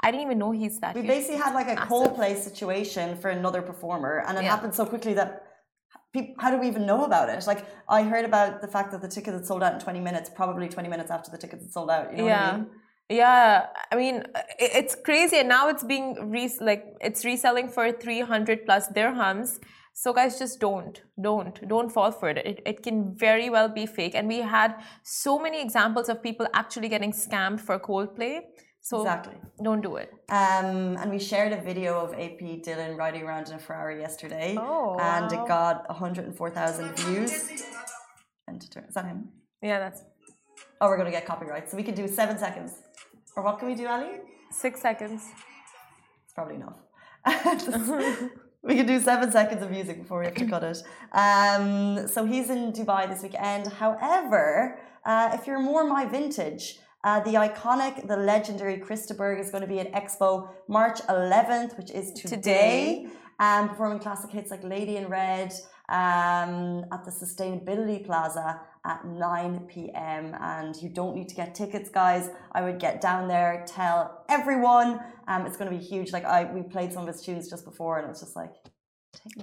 I 0.00 0.10
didn't 0.10 0.26
even 0.26 0.38
know 0.38 0.50
he's 0.50 0.80
that. 0.80 0.94
We 0.94 1.02
huge. 1.02 1.08
basically 1.14 1.36
had 1.38 1.54
like 1.54 1.68
a 1.68 1.74
Massive. 1.74 1.88
Coldplay 1.88 2.36
situation 2.36 3.16
for 3.16 3.30
another 3.30 3.62
performer, 3.62 4.22
and 4.26 4.36
it 4.38 4.44
Yeah. 4.44 4.50
happened 4.50 4.74
so 4.74 4.84
quickly 4.86 5.14
that. 5.14 5.42
How 6.38 6.52
do 6.52 6.58
we 6.58 6.68
even 6.68 6.86
know 6.86 7.04
about 7.04 7.28
it? 7.28 7.44
Like, 7.44 7.66
I 7.88 8.04
heard 8.04 8.24
about 8.24 8.60
the 8.60 8.68
fact 8.68 8.92
that 8.92 9.00
the 9.00 9.08
ticket 9.08 9.34
had 9.34 9.44
sold 9.44 9.64
out 9.64 9.72
in 9.74 9.80
20 9.80 9.98
minutes, 9.98 10.30
probably 10.30 10.68
20 10.68 10.88
minutes 10.88 11.10
after 11.10 11.28
the 11.28 11.38
tickets 11.38 11.64
had 11.64 11.72
sold 11.72 11.90
out. 11.90 12.12
You 12.12 12.18
know 12.18 12.24
what 12.24 12.32
I 12.32 12.36
yeah. 12.36 12.56
mean? 12.56 12.66
Yeah, 13.08 13.66
I 13.92 13.96
mean 13.96 14.22
it's 14.58 14.94
crazy, 14.94 15.38
and 15.38 15.48
now 15.48 15.68
it's 15.68 15.82
being 15.84 16.30
re- 16.30 16.56
like 16.60 16.84
it's 17.00 17.24
reselling 17.24 17.68
for 17.68 17.92
three 17.92 18.20
hundred 18.20 18.64
plus 18.64 18.88
dirhams. 18.88 19.58
So 19.96 20.12
guys, 20.12 20.38
just 20.40 20.58
don't, 20.60 21.00
don't, 21.20 21.56
don't 21.68 21.88
fall 21.90 22.10
for 22.10 22.28
it. 22.28 22.38
it. 22.38 22.60
It 22.66 22.82
can 22.82 23.14
very 23.16 23.48
well 23.48 23.68
be 23.68 23.86
fake, 23.86 24.14
and 24.16 24.26
we 24.26 24.38
had 24.40 24.74
so 25.04 25.38
many 25.38 25.62
examples 25.62 26.08
of 26.08 26.20
people 26.22 26.46
actually 26.52 26.88
getting 26.88 27.12
scammed 27.12 27.60
for 27.60 27.78
Coldplay. 27.78 28.40
So 28.80 29.00
Exactly. 29.00 29.36
don't 29.62 29.80
do 29.80 29.96
it. 29.96 30.10
Um, 30.28 30.96
and 31.00 31.10
we 31.10 31.18
shared 31.18 31.52
a 31.52 31.60
video 31.62 31.98
of 32.04 32.12
AP 32.12 32.40
Dhillon 32.64 32.98
riding 32.98 33.22
around 33.22 33.48
in 33.48 33.54
a 33.54 33.58
Ferrari 33.58 33.98
yesterday. 34.00 34.56
Oh, 34.60 34.98
And 35.00 35.32
it 35.32 35.38
wow. 35.38 35.46
got 35.46 35.88
104,000 35.88 36.94
views. 36.98 37.32
Enter. 38.46 38.84
Is 38.86 38.94
that 38.94 39.06
him? 39.06 39.28
Yeah, 39.62 39.78
that's 39.78 40.02
Oh, 40.82 40.88
we're 40.88 40.96
going 40.98 41.06
to 41.10 41.16
get 41.18 41.24
copyright. 41.24 41.70
So 41.70 41.78
we 41.78 41.82
can 41.82 41.94
do 41.94 42.06
seven 42.06 42.36
seconds. 42.36 42.72
Or 43.36 43.42
what 43.42 43.58
can 43.58 43.68
we 43.68 43.74
do, 43.74 43.86
Ali? 43.86 44.20
six 44.50 44.80
seconds. 44.82 45.22
It's 46.24 46.34
probably 46.34 46.56
enough. 46.56 46.78
we 48.64 48.74
can 48.76 48.86
do 48.86 48.98
seven 49.00 49.30
seconds 49.30 49.62
of 49.62 49.70
music 49.70 49.98
before 50.02 50.18
we 50.20 50.26
have 50.26 50.34
to 50.34 50.46
cut 50.46 50.64
it. 50.64 50.78
Um, 51.12 52.08
so 52.08 52.24
he's 52.24 52.48
in 52.50 52.72
Dubai 52.72 53.08
this 53.08 53.22
weekend. 53.22 53.66
However, 53.82 54.78
uh, 55.04 55.30
if 55.36 55.46
you're 55.46 55.60
more 55.60 55.84
my 55.84 56.04
vintage, 56.06 56.78
uh, 57.04 57.20
the 57.20 57.34
iconic, 57.34 58.08
the 58.08 58.16
legendary 58.16 58.78
Chris 58.78 59.04
de 59.06 59.14
Burgh 59.14 59.38
is 59.38 59.50
going 59.50 59.60
to 59.60 59.66
be 59.68 59.78
at 59.78 59.92
Expo 59.92 60.48
March 60.68 60.98
11th, 61.02 61.76
which 61.76 61.90
is 61.90 62.12
today, 62.12 62.36
Today. 62.36 63.06
um, 63.38 63.68
performing 63.68 63.98
classic 63.98 64.30
hits 64.30 64.50
like 64.50 64.64
Lady 64.64 64.96
in 64.96 65.08
Red 65.08 65.52
um, 65.90 66.86
at 66.90 67.04
the 67.04 67.10
Sustainability 67.10 68.04
Plaza 68.06 68.60
at 68.84 69.04
9 69.04 69.60
p.m. 69.68 70.36
And 70.40 70.74
you 70.76 70.88
don't 70.88 71.14
need 71.16 71.28
to 71.28 71.34
get 71.34 71.54
tickets, 71.54 71.88
guys. 71.90 72.30
I 72.52 72.62
would 72.62 72.78
get 72.78 73.00
down 73.00 73.28
there, 73.28 73.64
tell 73.66 74.24
everyone. 74.28 75.00
Um, 75.26 75.46
it's 75.46 75.56
going 75.56 75.70
to 75.70 75.76
be 75.76 75.82
huge. 75.82 76.12
Like 76.12 76.24
I, 76.24 76.44
we 76.52 76.62
played 76.62 76.92
some 76.92 77.02
of 77.06 77.08
his 77.14 77.22
tunes 77.24 77.48
just 77.48 77.64
before, 77.64 77.98
and 77.98 78.10
it's 78.10 78.20
just 78.20 78.36
like, 78.36 78.52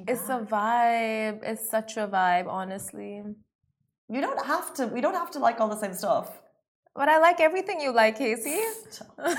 It's 0.08 0.28
back. 0.28 0.42
a 0.42 0.46
vibe. 0.46 1.40
It's 1.44 1.70
such 1.70 1.98
a 1.98 2.08
vibe, 2.08 2.48
honestly. 2.48 3.24
you 4.10 4.22
don't 4.22 4.46
have 4.46 4.74
to. 4.76 4.88
We 4.88 5.02
don't 5.02 5.16
have 5.16 5.32
to 5.32 5.40
like 5.40 5.60
all 5.60 5.70
the 5.70 5.78
same 5.80 5.94
stuff. 5.94 6.42
But 6.94 7.08
I 7.10 7.20
like 7.20 7.40
everything 7.40 7.80
you 7.80 7.94
like, 7.94 8.18
Casey. 8.18 8.60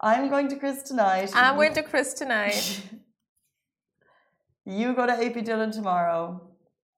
I'm 0.00 0.28
going 0.28 0.48
to 0.48 0.56
Chris 0.56 0.82
tonight. 0.82 1.30
I'm 1.34 1.56
going 1.56 1.74
to 1.74 1.82
Chris 1.82 2.14
tonight. 2.14 2.82
You 4.68 4.94
go 4.94 5.06
to 5.06 5.12
AP 5.12 5.34
Dhillon 5.44 5.70
tomorrow. 5.72 6.40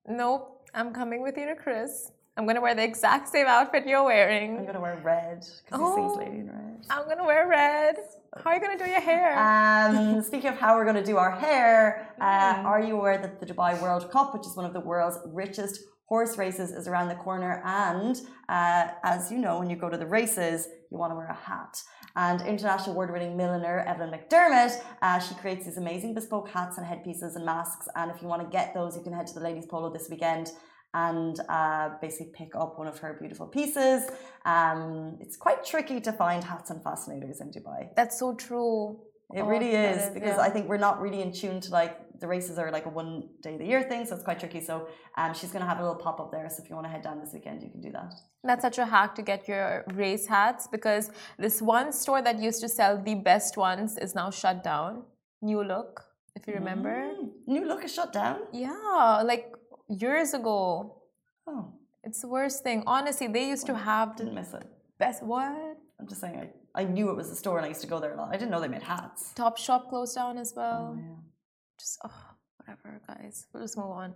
Nope, 0.07 0.58
I'm 0.75 0.93
coming 0.93 1.23
with 1.23 1.37
you 1.37 1.47
to 1.47 1.55
Chris. 1.57 2.13
I'm 2.37 2.47
gonna 2.47 2.61
wear 2.61 2.75
the 2.75 2.85
exact 2.85 3.29
same 3.29 3.47
outfit 3.49 3.85
you're 3.87 4.05
wearing. 4.05 4.59
I'm 4.59 4.67
gonna 4.67 4.81
wear 4.81 5.01
red 5.03 5.41
because 5.65 5.81
he 5.81 5.95
sings 5.97 6.13
Oh. 6.15 6.17
Lady 6.19 6.39
in 6.39 6.47
Red. 6.47 6.87
I'm 6.89 7.09
gonna 7.09 7.25
wear 7.25 7.49
red. 7.49 7.97
How 8.37 8.51
are 8.51 8.55
you 8.55 8.61
gonna 8.61 8.79
do 8.79 8.85
your 8.89 9.01
hair? 9.01 9.37
Um, 9.37 10.23
speaking 10.31 10.51
of 10.51 10.59
how 10.59 10.77
we're 10.77 10.85
going 10.85 10.97
to 10.97 11.05
do 11.05 11.17
our 11.17 11.33
hair, 11.33 12.09
uh, 12.21 12.55
Mm. 12.55 12.65
are 12.65 12.81
you 12.81 12.95
aware 12.97 13.19
that 13.19 13.41
the 13.41 13.47
Dubai 13.47 13.81
World 13.83 14.11
Cup, 14.13 14.35
which 14.35 14.47
is 14.47 14.55
one 14.57 14.67
of 14.67 14.73
the 14.73 14.81
world's 14.81 15.19
richest 15.43 15.81
horse 16.07 16.39
races, 16.39 16.71
is 16.71 16.87
around 16.87 17.09
the 17.09 17.17
corner? 17.17 17.61
And 17.65 18.15
uh, 18.49 18.89
as 19.03 19.33
you 19.33 19.39
know, 19.39 19.59
when 19.59 19.69
you 19.71 19.77
go 19.77 19.89
to 19.89 19.97
the 19.97 20.07
races, 20.07 20.69
you 20.91 20.97
want 20.97 21.11
to 21.11 21.17
wear 21.17 21.27
a 21.27 21.35
hat. 21.35 21.83
And 22.27 22.39
international 22.55 22.93
award-winning 22.95 23.35
milliner 23.41 23.77
Evelyn 23.93 24.11
McDermott, 24.17 24.73
uh, 25.07 25.19
she 25.27 25.35
creates 25.37 25.65
these 25.67 25.79
amazing 25.85 26.13
bespoke 26.19 26.49
hats 26.57 26.77
and 26.79 26.85
headpieces 26.93 27.37
and 27.37 27.45
masks. 27.53 27.87
And 27.99 28.11
if 28.13 28.21
you 28.21 28.27
want 28.33 28.43
to 28.47 28.51
get 28.59 28.75
those, 28.79 28.97
you 28.97 29.03
can 29.07 29.13
head 29.19 29.27
to 29.29 29.35
the 29.39 29.45
Ladies 29.49 29.67
Polo 29.73 29.89
this 29.97 30.07
weekend 30.11 30.47
and 30.95 31.39
uh, 31.49 31.91
basically 32.01 32.33
pick 32.41 32.57
up 32.57 32.73
one 32.81 32.89
of 32.93 32.99
her 32.99 33.17
beautiful 33.21 33.47
pieces. 33.47 34.01
Um, 34.45 35.17
it's 35.21 35.37
quite 35.37 35.61
tricky 35.65 36.01
to 36.01 36.13
find 36.13 36.43
hats 36.43 36.71
and 36.73 36.83
fascinators 36.83 37.41
in 37.41 37.49
Dubai. 37.57 37.81
That's 37.95 38.19
so 38.19 38.35
true. 38.35 38.99
It 39.33 39.43
Oh, 39.43 39.47
really 39.47 39.73
is, 39.73 40.09
because 40.19 40.39
yeah. 40.39 40.47
I 40.47 40.49
think 40.49 40.69
we're 40.71 40.85
not 40.89 40.97
really 41.05 41.21
in 41.21 41.33
tune 41.33 41.61
to 41.61 41.71
like 41.71 41.95
the 42.21 42.27
races 42.27 42.59
are 42.59 42.71
like 42.71 42.87
a 42.87 42.89
one 42.89 43.11
day 43.43 43.55
of 43.55 43.61
the 43.61 43.67
year 43.67 43.83
thing, 43.91 44.05
so 44.07 44.15
it's 44.17 44.25
quite 44.25 44.41
tricky. 44.41 44.61
So 44.61 44.89
um, 45.17 45.35
she's 45.35 45.51
gonna 45.53 45.67
have 45.73 45.79
a 45.79 45.83
little 45.83 45.97
pop 46.07 46.19
up 46.21 46.31
there. 46.33 46.49
So 46.51 46.63
if 46.63 46.69
you 46.69 46.75
want 46.77 46.87
to 46.87 46.91
head 46.91 47.03
down 47.03 47.21
this 47.21 47.33
weekend, 47.33 47.63
you 47.63 47.71
can 47.71 47.81
do 47.81 47.93
that. 47.93 48.13
That's 48.45 48.63
such 48.63 48.79
a 48.79 48.87
hack 48.87 49.15
to 49.17 49.23
get 49.23 49.47
your 49.49 49.85
race 49.95 50.27
hats 50.27 50.67
because 50.67 51.11
this 51.39 51.61
one 51.63 51.93
store 51.93 52.21
that 52.23 52.39
used 52.49 52.61
to 52.63 52.69
sell 52.69 53.01
the 53.11 53.15
best 53.15 53.57
ones 53.57 53.99
is 53.99 54.15
now 54.15 54.31
shut 54.31 54.63
down. 54.65 55.03
New 55.43 55.63
Look, 55.63 56.05
if 56.35 56.47
you 56.49 56.55
remember. 56.55 56.91
Mm. 56.91 57.31
New 57.47 57.65
look 57.67 57.85
is 57.85 57.93
shut 57.95 58.13
down. 58.13 58.39
Yeah, 58.53 59.23
like 59.25 59.53
years 59.89 60.35
ago. 60.35 60.97
Oh, 61.47 61.73
It's 62.05 62.21
the 62.23 62.29
worst 62.29 62.63
thing. 62.63 62.83
Honestly, 62.87 63.27
they 63.29 63.47
used 63.49 63.67
to 63.67 63.75
have 63.75 64.17
didn't 64.17 64.35
miss 64.35 64.53
it. 64.55 64.65
best. 64.99 65.23
What? 65.23 65.77
I'm 66.01 66.07
just 66.09 66.21
saying, 66.21 66.37
I, 66.75 66.81
I 66.83 66.85
knew 66.85 67.11
it 67.11 67.17
was 67.17 67.29
a 67.31 67.35
store 67.37 67.57
and 67.59 67.65
I 67.67 67.69
used 67.69 67.81
to 67.81 67.87
go 67.95 67.99
there 68.01 68.13
a 68.15 68.17
lot. 68.17 68.29
I 68.35 68.37
didn't 68.37 68.51
know 68.53 68.61
they 68.61 68.69
made 68.69 68.83
hats. 68.83 69.33
Top 69.35 69.57
Shop 69.59 69.89
closed 69.89 70.15
down 70.15 70.39
as 70.39 70.53
well. 70.55 70.95
Oh, 70.97 71.01
yeah. 71.01 71.15
Just 71.79 71.99
oh, 72.05 72.11
whatever, 72.57 73.01
guys. 73.07 73.47
We'll 73.53 73.63
just 73.63 73.77
move 73.77 73.91
on. 73.91 74.15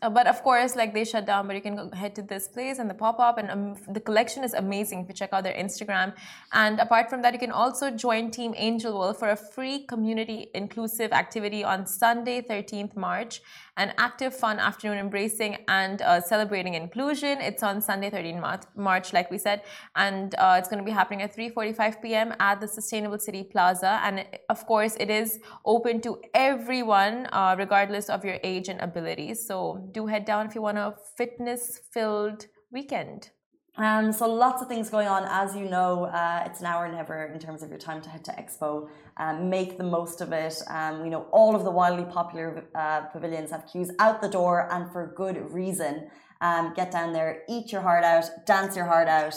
Uh, 0.00 0.08
but 0.08 0.28
of 0.28 0.42
course, 0.44 0.76
like 0.76 0.94
they 0.94 1.04
shut 1.04 1.26
down, 1.26 1.46
but 1.48 1.56
you 1.56 1.62
can 1.62 1.74
go 1.74 1.90
head 1.90 2.14
to 2.14 2.22
this 2.22 2.46
place 2.46 2.78
and 2.78 2.88
the 2.88 2.94
pop 2.94 3.18
up, 3.18 3.36
and 3.36 3.50
um, 3.50 3.74
the 3.88 4.00
collection 4.00 4.44
is 4.44 4.54
amazing. 4.54 5.00
If 5.00 5.08
you 5.08 5.14
check 5.14 5.30
out 5.32 5.42
their 5.42 5.54
Instagram, 5.54 6.14
and 6.52 6.78
apart 6.78 7.10
from 7.10 7.22
that, 7.22 7.32
you 7.32 7.40
can 7.40 7.50
also 7.50 7.90
join 7.90 8.30
Team 8.30 8.54
Angel 8.56 8.92
Wolf 8.92 9.18
for 9.18 9.30
a 9.30 9.36
free 9.36 9.86
community 9.86 10.50
inclusive 10.54 11.10
activity 11.12 11.64
on 11.64 11.84
Sunday, 11.86 12.40
13th 12.42 12.94
March, 12.94 13.42
an 13.78 13.94
active, 13.96 14.34
fun 14.34 14.58
afternoon 14.58 14.98
embracing 14.98 15.56
and 15.68 16.02
uh, 16.02 16.20
celebrating 16.20 16.74
inclusion. 16.74 17.40
It's 17.40 17.62
on 17.62 17.80
Sunday, 17.80 18.10
13th 18.10 18.40
Mar- 18.40 18.60
March, 18.76 19.12
like 19.12 19.30
we 19.30 19.38
said, 19.38 19.62
and 19.96 20.34
uh, 20.36 20.56
it's 20.58 20.68
going 20.68 20.82
to 20.82 20.84
be 20.84 20.96
happening 21.00 21.22
at 21.22 21.34
3:45 21.34 22.02
p.m. 22.02 22.34
at 22.40 22.60
the 22.60 22.68
Sustainable 22.68 23.18
City 23.18 23.44
Plaza, 23.44 24.00
and 24.02 24.26
of 24.50 24.66
course, 24.66 24.96
it 25.00 25.10
is 25.10 25.38
open 25.64 26.00
to 26.02 26.20
everyone, 26.34 27.28
uh, 27.32 27.54
regardless 27.56 28.10
of 28.10 28.24
your 28.24 28.38
age 28.42 28.68
and 28.68 28.80
abilities. 28.80 29.46
So 29.46 29.88
do 29.92 30.06
head 30.06 30.24
down 30.24 30.46
if 30.46 30.54
you 30.54 30.62
want 30.62 30.78
a 30.78 30.94
fitness-filled 31.16 32.46
weekend. 32.70 33.30
Um, 33.78 34.12
so 34.12 34.28
lots 34.28 34.60
of 34.60 34.66
things 34.68 34.90
going 34.90 35.06
on. 35.06 35.24
As 35.28 35.54
you 35.54 35.68
know, 35.68 36.06
uh, 36.06 36.42
it's 36.46 36.60
now 36.60 36.80
or 36.80 36.88
never 36.90 37.26
in 37.26 37.38
terms 37.38 37.62
of 37.62 37.70
your 37.70 37.78
time 37.78 38.02
to 38.02 38.08
head 38.10 38.24
to 38.24 38.32
Expo. 38.32 38.88
Um, 39.18 39.48
make 39.48 39.78
the 39.78 39.84
most 39.84 40.20
of 40.20 40.32
it. 40.32 40.60
Um, 40.68 41.02
we 41.02 41.08
know 41.08 41.22
all 41.30 41.54
of 41.54 41.62
the 41.64 41.70
wildly 41.70 42.04
popular 42.04 42.64
uh, 42.74 43.02
pavilions 43.02 43.52
have 43.52 43.66
queues 43.70 43.90
out 44.00 44.20
the 44.20 44.28
door, 44.28 44.68
and 44.72 44.90
for 44.92 45.12
good 45.16 45.52
reason. 45.52 46.08
Um, 46.40 46.72
get 46.74 46.90
down 46.90 47.12
there, 47.12 47.42
eat 47.48 47.72
your 47.72 47.80
heart 47.80 48.04
out, 48.04 48.24
dance 48.46 48.76
your 48.76 48.84
heart 48.84 49.08
out, 49.08 49.34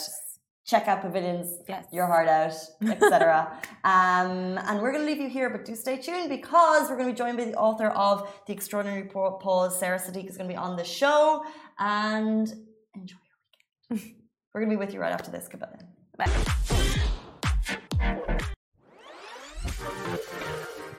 check 0.65 0.87
out 0.87 1.01
pavilions, 1.01 1.57
Yes. 1.67 1.85
your 1.91 2.05
heart 2.05 2.27
out, 2.27 2.53
etc. 2.83 3.51
um, 3.83 4.59
and 4.67 4.79
we're 4.81 4.91
going 4.91 5.05
to 5.05 5.11
leave 5.11 5.21
you 5.21 5.29
here, 5.29 5.49
but 5.49 5.65
do 5.65 5.75
stay 5.75 5.97
tuned 5.97 6.29
because 6.29 6.89
we're 6.89 6.97
going 6.97 7.07
to 7.07 7.13
be 7.13 7.17
joined 7.17 7.37
by 7.37 7.45
the 7.45 7.55
author 7.55 7.87
of 7.87 8.31
The 8.45 8.53
Extraordinary 8.53 9.03
Pause. 9.03 9.79
Sara 9.79 9.97
Sadik 9.99 10.27
is 10.29 10.37
going 10.37 10.47
to 10.47 10.53
be 10.53 10.57
on 10.57 10.75
the 10.77 10.83
show, 10.83 11.43
and 11.79 12.47
enjoy 12.95 13.17
your 13.89 13.99
weekend. 13.99 14.15
we're 14.53 14.61
going 14.61 14.69
to 14.69 14.75
be 14.75 14.79
with 14.79 14.93
you 14.93 14.99
right 14.99 15.13
after 15.13 15.31
this. 15.31 15.47
Goodbye. 15.47 15.69
Bye. 16.17 16.29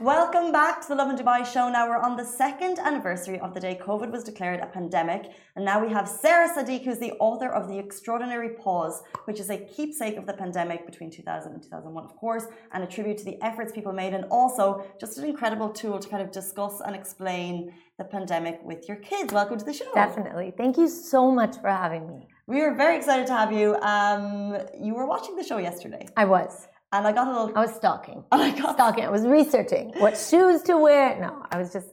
Welcome 0.01 0.51
back 0.51 0.81
to 0.83 0.89
the 0.89 0.97
Lovin 0.97 1.17
Dubai 1.17 1.47
show. 1.47 1.69
Now 1.69 1.89
we're 1.89 1.97
on 1.97 2.17
the 2.17 2.25
second 2.25 2.81
anniversary 2.81 3.39
of 3.39 3.55
the 3.55 3.61
day 3.61 3.79
COVID 3.81 4.11
was 4.11 4.25
declared 4.25 4.59
a 4.59 4.67
pandemic, 4.67 5.31
and 5.55 5.65
now 5.65 5.85
we 5.85 5.93
have 5.93 6.09
Sara 6.09 6.49
Sadik, 6.53 6.83
who's 6.83 6.99
the 6.99 7.13
author 7.21 7.49
of 7.49 7.69
The 7.69 7.79
Extraordinary 7.79 8.49
Pause, 8.57 9.03
which 9.27 9.39
is 9.39 9.49
a 9.49 9.59
keepsake 9.59 10.17
of 10.17 10.27
the 10.27 10.33
pandemic 10.33 10.87
between 10.87 11.09
2000 11.09 11.53
and 11.53 11.63
2001, 11.63 12.05
of 12.05 12.17
course, 12.17 12.47
and 12.73 12.83
a 12.83 12.87
tribute 12.89 13.19
to 13.19 13.25
the 13.25 13.41
efforts 13.45 13.71
people 13.71 13.93
made, 13.93 14.13
and 14.13 14.25
also 14.25 14.85
just 14.99 15.19
an 15.19 15.25
incredible 15.25 15.69
tool 15.69 16.01
to 16.01 16.09
kind 16.09 16.23
of 16.23 16.33
discuss 16.33 16.81
and 16.81 16.97
explain 16.97 17.73
the 17.99 18.05
pandemic 18.05 18.59
with 18.65 18.89
your 18.89 18.97
kids. 18.97 19.33
Welcome 19.33 19.59
to 19.59 19.65
the 19.65 19.73
show. 19.73 19.93
Definitely. 19.95 20.53
Thank 20.57 20.79
you 20.79 20.89
so 20.89 21.31
much 21.31 21.61
for 21.61 21.69
having 21.69 22.09
me. 22.09 22.27
We 22.47 22.61
are 22.63 22.75
very 22.75 22.97
excited 22.97 23.27
to 23.29 23.33
have 23.33 23.53
you. 23.53 23.77
Um, 23.77 24.57
you 24.81 24.95
were 24.95 25.07
watching 25.07 25.37
the 25.37 25.45
show 25.45 25.59
yesterday, 25.59 26.07
I 26.17 26.25
was. 26.25 26.67
and 26.93 27.07
I 27.07 27.13
got 27.13 27.27
a 27.29 27.31
little. 27.31 27.57
I 27.57 27.61
was 27.61 27.75
stalking. 27.75 28.25
and 28.33 28.43
I 28.49 28.51
got 28.59 28.75
Stalking. 28.75 29.05
I 29.05 29.11
was 29.11 29.27
researching 29.27 29.93
what 29.99 30.17
shoes 30.19 30.63
to 30.63 30.77
wear. 30.79 31.19
No, 31.21 31.45
I 31.51 31.57
was 31.59 31.73
just 31.73 31.89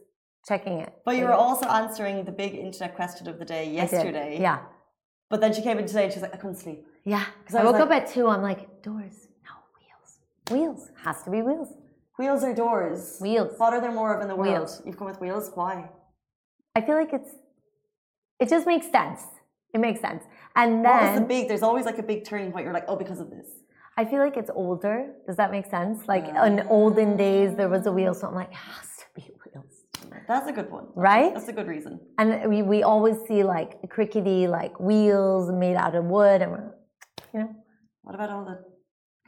checking 0.48 0.80
it. 0.80 0.92
But 1.06 1.16
you 1.18 1.26
were 1.26 1.34
also 1.34 1.68
answering 1.68 2.26
the 2.26 2.32
big 2.32 2.56
internet 2.56 2.96
question 2.96 3.28
of 3.28 3.38
the 3.40 3.46
day 3.46 3.70
yesterday. 3.72 4.38
Yeah. 4.42 4.60
But 5.30 5.42
then 5.42 5.54
she 5.54 5.62
came 5.62 5.78
in 5.78 5.86
today 5.86 6.06
and 6.06 6.14
she's 6.14 6.24
like, 6.24 6.34
I 6.34 6.38
couldn't 6.38 6.56
sleep. 6.58 6.86
Yeah. 7.06 7.24
'Cause 7.46 7.56
I 7.56 7.62
I 7.62 7.66
woke 7.66 7.74
like- 7.74 7.84
up 7.84 7.92
at 7.92 8.08
two. 8.08 8.28
I'm 8.28 8.42
like, 8.42 8.82
doors. 8.82 9.28
No, 9.46 9.54
wheels. 9.80 10.10
Wheels. 10.50 10.90
Has 11.04 11.22
to 11.24 11.30
be 11.30 11.44
wheels. 11.44 11.70
Wheels 12.18 12.44
or 12.44 12.54
doors? 12.56 13.18
Wheels. 13.22 13.54
What 13.60 13.74
are 13.74 13.80
there 13.82 13.92
more 13.92 14.14
of 14.16 14.22
in 14.24 14.28
the 14.28 14.36
world? 14.36 14.50
Wheels. 14.54 14.82
You've 14.86 14.98
come 14.98 15.08
with 15.08 15.22
wheels? 15.22 15.52
Why? 15.54 15.90
I 16.76 16.82
feel 16.82 16.96
like 16.96 17.14
it's, 17.14 17.30
it 18.40 18.50
just 18.50 18.66
makes 18.66 18.90
sense. 18.92 19.22
It 19.74 19.80
makes 19.80 20.02
sense. 20.02 20.24
And 20.62 20.84
What 20.84 20.94
was 21.02 21.10
then 21.12 21.16
the 21.22 21.28
big? 21.34 21.48
There's 21.50 21.64
always 21.70 21.86
like 21.90 22.00
a 22.06 22.08
big 22.12 22.20
turning 22.30 22.52
point. 22.52 22.64
You're 22.66 22.74
like, 22.80 22.90
oh, 22.92 22.98
because 23.04 23.20
of 23.26 23.30
this. 23.36 23.48
I 24.00 24.04
feel 24.10 24.20
like 24.28 24.38
it's 24.42 24.52
older. 24.64 24.98
Does 25.28 25.38
that 25.42 25.50
make 25.58 25.68
sense? 25.78 25.98
Like 26.14 26.26
Uh. 26.40 26.44
in 26.50 26.54
olden 26.78 27.12
days, 27.26 27.50
there 27.60 27.70
was 27.76 27.84
a 27.92 27.94
wheel, 27.98 28.14
so 28.20 28.24
I'm 28.28 28.36
like, 28.42 28.52
it 28.58 28.62
has 28.72 28.88
to 29.02 29.06
be 29.18 29.24
wheels, 29.44 29.74
That's 30.32 30.48
a 30.54 30.56
good 30.58 30.70
one. 30.78 30.86
right? 31.10 31.32
That's 31.36 31.50
a 31.56 31.58
good 31.60 31.68
reason. 31.76 31.94
And 32.20 32.28
we, 32.52 32.60
we 32.74 32.80
always 32.92 33.18
see 33.28 33.42
like 33.56 33.72
crickety 33.96 34.40
like 34.48 34.74
wheels 34.90 35.46
made 35.64 35.76
out 35.84 35.96
of 36.00 36.04
wood, 36.16 36.40
and 36.44 36.50
we're, 36.54 36.70
you 37.34 37.40
know, 37.42 37.52
What 38.06 38.16
about 38.16 38.30
all 38.34 38.46
the 38.52 38.58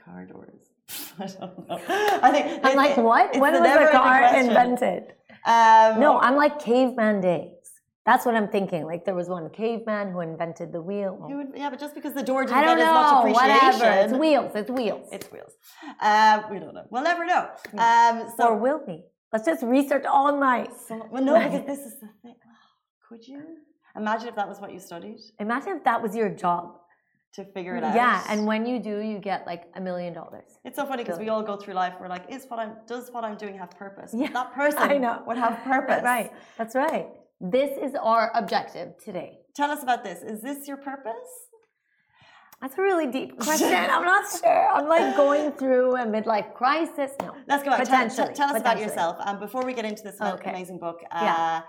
car 0.04 0.22
doors? 0.34 0.62
I 1.20 1.28
don't 1.40 1.58
know. 1.70 1.80
I 2.28 2.30
think 2.36 2.46
I'm 2.66 2.76
like, 2.84 2.98
it- 2.98 3.04
what? 3.12 3.26
When 3.44 3.52
was 3.54 3.62
the 3.62 3.68
never-ending 3.72 4.02
car 4.02 4.20
question. 4.20 4.48
invented? 4.52 5.04
Um, 5.56 5.90
No, 6.06 6.10
I'm 6.26 6.36
like 6.44 6.54
caveman 6.60 7.18
days. 7.30 7.61
That's 8.06 8.26
what 8.26 8.36
I'm 8.36 8.48
thinking. 8.48 8.86
Like 8.86 9.06
there 9.06 9.14
was 9.14 9.30
one 9.30 9.50
caveman 9.52 10.12
who 10.12 10.22
invented 10.22 10.72
the 10.72 10.82
wheel. 10.82 11.24
you 11.30 11.38
would- 11.38 11.52
yeah, 11.56 11.70
but 11.70 11.80
just 11.80 11.94
because 11.94 12.14
the 12.14 12.24
door 12.24 12.44
didn't 12.46 12.58
I 12.58 12.62
don't 12.66 12.78
get 12.78 12.88
as 12.88 12.94
much 12.94 13.12
appreciation, 13.20 13.80
Whatever. 13.80 14.02
It's 14.06 14.14
wheels. 14.14 14.52
It's 14.56 14.72
wheels. 14.72 15.10
it's 15.12 15.32
wheels. 15.32 15.54
Uh, 16.02 16.42
we 16.52 16.58
don't 16.60 16.74
know. 16.74 16.86
We'll 16.90 17.04
never 17.04 17.26
know. 17.26 17.50
Um, 17.78 18.32
so, 18.38 18.48
or 18.50 18.58
will 18.58 18.82
we? 18.88 19.04
Let's 19.32 19.46
just 19.46 19.62
research 19.64 20.06
all 20.06 20.36
night. 20.40 20.72
so 20.88 21.08
well, 21.12 21.24
no, 21.24 21.36
because 21.40 21.66
this 21.68 21.80
is 21.80 22.00
the 22.00 22.10
thing. 22.24 22.36
Could 23.08 23.28
you 23.28 23.44
imagine 23.96 24.30
if 24.30 24.36
that 24.36 24.48
was 24.50 24.60
what 24.60 24.72
you 24.74 24.80
studied 24.80 25.20
Imagine 25.40 25.78
if 25.78 25.84
that 25.84 26.02
was 26.02 26.16
your 26.16 26.30
job. 26.30 26.78
to 27.36 27.46
figure 27.46 27.76
it 27.78 27.84
out? 27.84 27.94
Yeah, 27.96 28.24
and 28.30 28.46
when 28.48 28.66
you 28.66 28.80
do, 28.80 28.98
you 29.00 29.20
get 29.20 29.46
like 29.46 29.64
a 29.76 29.82
million 29.82 30.12
dollars. 30.14 30.50
It's 30.66 30.76
so 30.76 30.86
funny 30.86 31.04
because 31.04 31.20
we 31.20 31.30
all 31.30 31.44
go 31.44 31.56
through 31.56 31.76
life. 31.76 31.94
We're 32.02 32.10
like, 32.10 32.26
is 32.30 32.46
what 32.50 32.60
I'm 32.60 32.74
does 32.88 33.10
what 33.12 33.24
I'm 33.24 33.38
doing 33.38 33.58
have 33.60 33.72
purpose? 33.86 34.12
Yeah, 34.14 34.32
that 34.32 34.54
person 34.62 34.80
I 34.82 34.98
know. 34.98 35.22
would 35.28 35.38
have 35.38 35.56
purpose. 35.74 36.02
Right. 36.04 36.32
That's 36.58 36.76
right. 36.76 37.08
This 37.42 37.72
is 37.82 37.96
our 37.96 38.32
objective 38.36 38.90
today. 39.04 39.40
Tell 39.56 39.72
us 39.72 39.82
about 39.82 40.04
this. 40.04 40.22
Is 40.22 40.42
this 40.42 40.68
your 40.68 40.78
purpose? 40.78 41.14
That's 42.62 42.78
a 42.78 42.82
really 42.84 43.08
deep 43.08 43.40
question. 43.46 43.74
I'm 43.74 44.04
not 44.04 44.26
sure. 44.32 44.68
I'm 44.72 44.88
like 44.88 45.16
going 45.18 45.52
through 45.54 45.96
a 45.96 46.06
midlife 46.06 46.54
crisis. 46.54 47.12
No. 47.20 47.34
Let's 47.48 47.64
go 47.64 47.72
back. 47.72 47.78
Tell, 47.80 47.86
Potentially, 47.88 48.28
tell, 48.28 48.36
tell 48.50 48.56
us 48.56 48.62
about 48.62 48.80
yourself. 48.80 49.18
And 49.26 49.40
before 49.40 49.66
we 49.66 49.74
get 49.74 49.86
into 49.86 50.04
this 50.04 50.22
Okay. 50.22 50.52
amazing 50.52 50.78
book, 50.78 51.00
uh, 51.12 51.20
Yeah. 51.24 51.62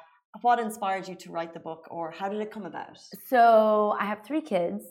what 0.42 0.58
inspired 0.60 1.08
you 1.08 1.14
to 1.14 1.32
write 1.32 1.54
the 1.54 1.60
book, 1.60 1.88
or 1.90 2.10
how 2.10 2.28
did 2.28 2.40
it 2.42 2.50
come 2.50 2.66
about? 2.66 2.98
So 3.30 3.96
I 3.98 4.04
have 4.04 4.22
three 4.26 4.42
kids, 4.42 4.84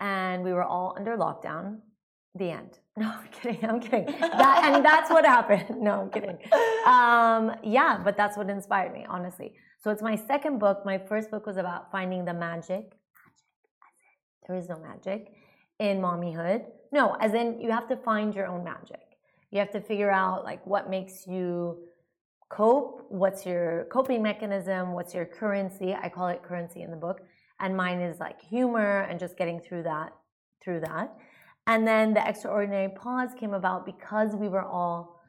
and 0.00 0.42
we 0.42 0.52
were 0.52 0.64
all 0.64 0.94
under 0.98 1.16
lockdown. 1.16 1.78
The 2.34 2.50
end. 2.50 2.78
No, 2.96 3.08
I'm 3.08 3.28
kidding. 3.28 3.64
I'm 3.68 3.80
kidding. 3.80 4.06
That, 4.06 4.70
and 4.72 4.84
that's 4.84 5.10
what 5.10 5.24
happened. 5.24 5.66
No, 5.88 5.92
I'm 6.02 6.10
kidding. 6.10 6.38
Um, 6.86 7.56
yeah, 7.62 8.00
but 8.04 8.16
that's 8.16 8.36
what 8.36 8.48
inspired 8.50 8.92
me, 8.92 9.04
honestly. 9.08 9.54
So 9.84 9.90
it's 9.90 10.00
my 10.00 10.16
second 10.16 10.60
book. 10.60 10.80
My 10.86 10.96
first 10.96 11.30
book 11.30 11.44
was 11.44 11.58
about 11.58 11.92
finding 11.92 12.24
the 12.24 12.32
magic. 12.32 12.84
Magic. 13.20 14.48
There 14.48 14.56
is 14.56 14.66
no 14.66 14.78
magic 14.78 15.30
in 15.78 15.98
mommyhood. 15.98 16.64
No, 16.90 17.18
as 17.20 17.34
in 17.34 17.60
you 17.60 17.70
have 17.70 17.86
to 17.88 17.96
find 17.98 18.34
your 18.34 18.46
own 18.46 18.64
magic. 18.64 19.02
You 19.50 19.58
have 19.58 19.70
to 19.72 19.82
figure 19.82 20.10
out 20.10 20.42
like 20.42 20.66
what 20.66 20.88
makes 20.88 21.26
you 21.26 21.84
cope, 22.48 23.04
what's 23.10 23.44
your 23.44 23.84
coping 23.92 24.22
mechanism, 24.22 24.94
what's 24.94 25.12
your 25.12 25.26
currency. 25.26 25.92
I 25.92 26.08
call 26.08 26.28
it 26.28 26.42
currency 26.42 26.80
in 26.80 26.90
the 26.90 26.96
book. 26.96 27.20
And 27.60 27.76
mine 27.76 28.00
is 28.00 28.18
like 28.18 28.40
humor 28.40 29.02
and 29.02 29.20
just 29.20 29.36
getting 29.36 29.60
through 29.60 29.82
that, 29.82 30.14
through 30.62 30.80
that. 30.80 31.14
And 31.66 31.86
then 31.86 32.14
the 32.14 32.26
extraordinary 32.26 32.88
pause 32.88 33.32
came 33.38 33.52
about 33.52 33.84
because 33.84 34.34
we 34.34 34.48
were 34.48 34.64
all, 34.64 35.20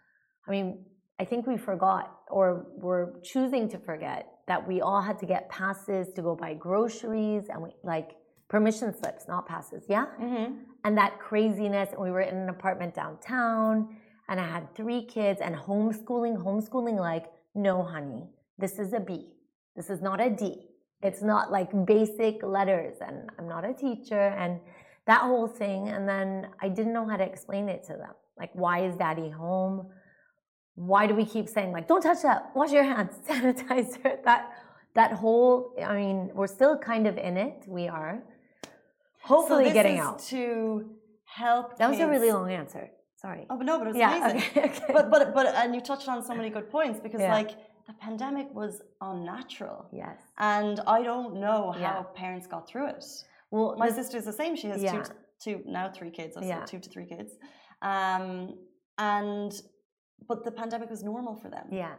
I 0.48 0.52
mean, 0.52 0.86
I 1.20 1.26
think 1.26 1.46
we 1.46 1.58
forgot 1.58 2.20
or 2.30 2.68
were 2.78 3.20
choosing 3.22 3.68
to 3.72 3.80
forget 3.80 4.32
that 4.48 4.68
we 4.68 4.82
all 4.82 5.02
had 5.02 5.18
to 5.20 5.26
get 5.26 5.50
passes 5.50 6.14
to 6.14 6.22
go 6.22 6.36
buy 6.36 6.54
groceries 6.54 7.46
and 7.50 7.62
we 7.62 7.70
like 7.84 8.16
permission 8.48 8.94
slips, 8.98 9.28
not 9.28 9.48
passes. 9.48 9.84
Yeah 9.90 10.06
Mm-hmm. 10.22 10.54
and 10.84 10.98
that 10.98 11.20
craziness. 11.20 11.90
And 11.92 12.02
we 12.02 12.12
were 12.12 12.22
in 12.22 12.36
an 12.36 12.50
apartment 12.50 12.94
downtown, 12.94 13.96
and 14.30 14.40
I 14.40 14.48
had 14.48 14.74
three 14.76 15.04
kids 15.06 15.42
and 15.42 15.56
homeschooling, 15.56 16.38
homeschooling 16.44 16.98
like, 17.00 17.26
no, 17.56 17.84
honey, 17.84 18.24
this 18.58 18.78
is 18.80 18.94
a 18.94 19.00
B. 19.00 19.34
This 19.76 19.90
is 19.90 20.02
not 20.02 20.22
a 20.22 20.30
D. 20.30 20.70
It's 21.02 21.22
not 21.22 21.52
like 21.52 21.70
basic 21.86 22.42
letters, 22.44 22.96
and 23.06 23.30
I'm 23.38 23.48
not 23.48 23.66
a 23.66 23.74
teacher, 23.74 24.28
and 24.38 24.60
that 25.08 25.22
whole 25.22 25.48
thing. 25.48 25.90
And 25.90 26.08
then 26.08 26.50
I 26.62 26.70
didn't 26.70 26.94
know 26.94 27.08
how 27.08 27.18
to 27.18 27.24
explain 27.24 27.68
it 27.70 27.84
to 27.86 27.94
them. 27.94 28.14
Like, 28.38 28.52
why 28.54 28.86
is 28.86 28.96
daddy 28.96 29.30
home? 29.30 29.88
Why 30.76 31.08
do 31.08 31.16
we 31.16 31.26
keep 31.26 31.48
saying 31.50 31.72
like, 31.72 31.88
don't 31.88 32.02
touch 32.02 32.22
that, 32.24 32.52
wash 32.56 32.72
your 32.72 32.84
hands, 32.84 33.16
sanitizer? 33.30 34.24
That 34.24 34.52
that 34.94 35.12
whole. 35.14 35.74
I 35.84 35.96
mean, 35.96 36.32
we're 36.34 36.48
still 36.48 36.78
kind 36.78 37.08
of 37.08 37.18
in 37.18 37.38
it. 37.38 37.64
We 37.68 37.88
are. 37.88 38.24
Hopefully, 39.22 39.64
so 39.66 39.70
this 39.70 39.74
getting 39.74 39.98
is 39.98 40.02
out. 40.06 40.20
to 40.30 40.90
help. 41.26 41.78
That 41.78 41.90
was 41.90 42.00
a 42.00 42.08
really 42.08 42.32
long 42.32 42.52
answer. 42.52 42.90
Sorry. 43.16 43.46
Oh, 43.50 43.58
but 43.58 43.66
no, 43.66 43.80
but 43.80 43.88
it 43.88 43.92
was 43.92 43.98
yeah. 43.98 44.30
amazing. 44.30 44.50
Okay, 44.52 44.64
okay. 44.70 44.94
But 44.94 45.10
but 45.10 45.34
but 45.34 45.48
and 45.56 45.74
you 45.74 45.82
touched 45.82 46.08
on 46.08 46.24
so 46.24 46.36
many 46.36 46.50
good 46.50 46.70
points 46.70 47.00
because 47.00 47.22
Yeah. 47.22 47.34
like 47.34 47.52
the 47.88 47.94
pandemic 47.94 48.48
was 48.54 48.82
unnatural, 49.02 49.88
yes. 49.92 50.18
and 50.40 50.80
I 50.88 51.02
don't 51.04 51.36
know 51.40 51.72
how 51.72 51.80
Yeah. 51.80 52.04
parents 52.16 52.48
got 52.48 52.68
through 52.68 52.88
it. 52.90 53.06
Well, 53.52 53.76
My 53.78 53.90
the- 53.90 53.96
sister's 53.96 54.26
the 54.26 54.34
same. 54.34 54.56
She 54.56 54.68
has 54.68 54.82
Yeah. 54.84 55.04
two, 55.04 55.14
two 55.44 55.64
now 55.66 55.90
three 55.90 56.12
kids. 56.12 56.36
So 56.36 56.42
Yeah. 56.42 56.66
two 56.66 56.80
to 56.80 56.90
three 56.90 57.06
kids. 57.06 57.32
Um, 57.82 58.58
and 58.98 59.52
but 60.28 60.44
the 60.44 60.52
pandemic 60.52 60.90
was 60.90 61.04
normal 61.04 61.36
for 61.36 61.50
them. 61.50 61.68
yeah. 61.72 61.96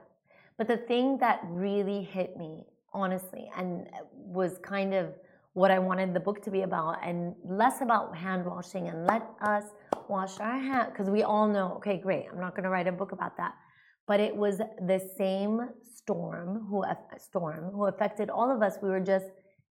But 0.58 0.68
the 0.68 0.78
thing 0.78 1.18
that 1.18 1.40
really 1.44 2.02
hit 2.02 2.36
me, 2.36 2.64
honestly, 2.92 3.50
and 3.56 3.86
was 4.12 4.58
kind 4.62 4.94
of 4.94 5.12
what 5.52 5.70
I 5.70 5.78
wanted 5.78 6.14
the 6.14 6.20
book 6.20 6.42
to 6.44 6.50
be 6.50 6.62
about, 6.62 6.98
and 7.02 7.34
less 7.44 7.80
about 7.80 8.16
hand 8.16 8.44
washing 8.44 8.88
and 8.88 9.06
let 9.06 9.22
us 9.42 9.64
wash 10.08 10.38
our 10.40 10.58
hands, 10.58 10.90
because 10.92 11.08
we 11.10 11.22
all 11.22 11.46
know, 11.46 11.74
okay, 11.76 11.98
great, 11.98 12.26
I'm 12.30 12.40
not 12.40 12.52
going 12.54 12.64
to 12.64 12.70
write 12.70 12.86
a 12.86 12.92
book 12.92 13.12
about 13.12 13.36
that. 13.36 13.54
But 14.06 14.20
it 14.20 14.34
was 14.34 14.58
the 14.58 15.00
same 15.18 15.68
storm 15.82 16.66
who 16.70 16.84
storm 17.18 17.72
who 17.72 17.86
affected 17.86 18.30
all 18.30 18.54
of 18.54 18.62
us. 18.62 18.74
We 18.82 18.88
were 18.88 19.00
just 19.00 19.26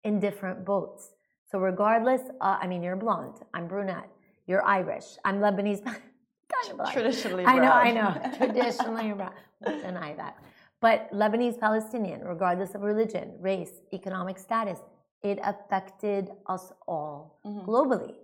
in 0.03 0.19
different 0.19 0.65
boats. 0.65 1.13
So 1.51 1.59
regardless, 1.59 2.21
uh, 2.39 2.57
I 2.61 2.67
mean, 2.67 2.81
you're 2.81 2.95
blonde, 2.95 3.37
I'm 3.53 3.67
brunette, 3.67 4.09
you're 4.47 4.65
Irish, 4.65 5.05
I'm 5.25 5.39
Lebanese. 5.39 5.83
kind 6.55 6.71
of 6.71 6.77
black. 6.77 6.93
Traditionally, 6.93 7.45
I 7.45 7.57
know, 7.59 7.71
I 7.71 7.91
know. 7.91 8.11
Traditionally, 8.37 9.11
brown. 9.13 9.33
Won't 9.61 9.81
deny 9.83 10.13
that. 10.15 10.35
But 10.81 11.11
Lebanese 11.11 11.59
Palestinian, 11.59 12.21
regardless 12.21 12.73
of 12.75 12.81
religion, 12.81 13.33
race, 13.39 13.73
economic 13.93 14.37
status, 14.39 14.79
it 15.23 15.37
affected 15.43 16.31
us 16.47 16.71
all 16.87 17.39
Mhm. 17.45 17.65
globally. 17.67 18.15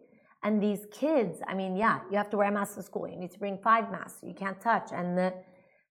And 0.44 0.62
these 0.62 0.86
kids, 0.92 1.42
I 1.48 1.54
mean, 1.54 1.76
yeah, 1.76 2.00
you 2.10 2.18
have 2.18 2.30
to 2.32 2.38
wear 2.38 2.48
a 2.50 2.52
mask 2.52 2.76
to 2.76 2.84
school. 2.84 3.08
You 3.08 3.18
need 3.18 3.32
to 3.32 3.40
bring 3.40 3.58
five 3.58 3.92
masks. 3.92 4.20
You 4.24 4.34
can't 4.34 4.60
touch. 4.62 4.92
And 4.92 5.18
the 5.18 5.34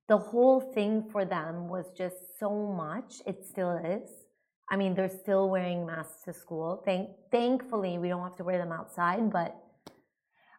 the 0.09 0.17
whole 0.19 0.61
thing 0.61 1.03
for 1.13 1.25
them 1.25 1.69
was 1.69 1.91
just 1.91 2.39
so 2.39 2.51
much. 2.85 3.11
It 3.27 3.45
still 3.45 3.73
is. 3.73 4.09
I 4.71 4.77
mean, 4.77 4.95
they're 4.95 5.09
still 5.25 5.49
wearing 5.51 5.85
masks 5.85 6.23
to 6.27 6.33
school. 6.33 6.81
Thank, 6.85 7.11
thankfully, 7.33 7.99
we 7.99 8.09
don't 8.09 8.23
have 8.23 8.37
to 8.37 8.45
wear 8.45 8.59
them 8.59 8.71
outside. 8.71 9.31
But 9.33 9.51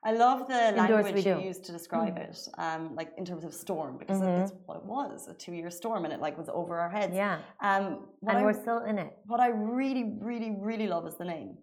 I 0.04 0.12
love 0.14 0.48
the 0.48 0.72
language 0.76 1.26
you. 1.26 1.34
Mm. 1.36 1.46
used 1.46 1.64
to 1.66 1.72
describe 1.72 2.18
it, 2.18 2.38
um, 2.58 2.96
like 2.96 3.12
in 3.18 3.26
terms 3.26 3.44
of 3.44 3.54
storm, 3.54 3.98
because 3.98 4.20
Mhm. 4.22 4.38
that's 4.38 4.54
what 4.66 4.78
it 4.78 4.86
was—a 4.86 5.34
two-year 5.34 5.70
storm, 5.72 6.06
and 6.06 6.14
it 6.14 6.20
like 6.22 6.38
was 6.38 6.50
over 6.50 6.80
our 6.80 6.90
heads. 6.90 7.14
yeah, 7.16 7.40
Um, 7.62 8.08
and 8.28 8.38
I, 8.38 8.44
we're 8.44 8.54
still 8.54 8.80
in 8.92 8.98
it. 9.00 9.12
what 9.26 9.40
I 9.40 9.48
really, 9.48 10.06
really, 10.20 10.52
really 10.60 10.88
love 10.88 11.06
is 11.08 11.16
the 11.16 11.26
name. 11.26 11.58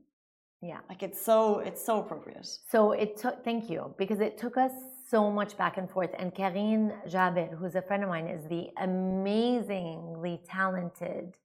Yeah. 0.61 0.81
Like 0.89 1.03
it's 1.03 1.21
so, 1.21 1.59
it's 1.61 1.85
so 1.85 2.01
appropriate. 2.01 2.47
So 2.73 2.93
it 2.93 3.17
took, 3.19 3.45
thank 3.45 3.69
you, 3.71 3.95
because 3.99 4.21
it 4.21 4.39
took 4.39 4.57
us 4.57 4.73
so 5.09 5.31
much 5.31 5.57
back 5.59 5.77
and 5.77 5.89
forth. 5.91 6.11
And 6.19 6.35
Karine 6.35 6.93
Jaber, 7.07 7.55
who's 7.59 7.75
a 7.77 7.83
friend 7.83 8.03
of 8.03 8.09
mine, 8.09 8.27
is 8.27 8.43
the 8.49 8.71
amazingly 8.79 10.41
talented 10.45 11.37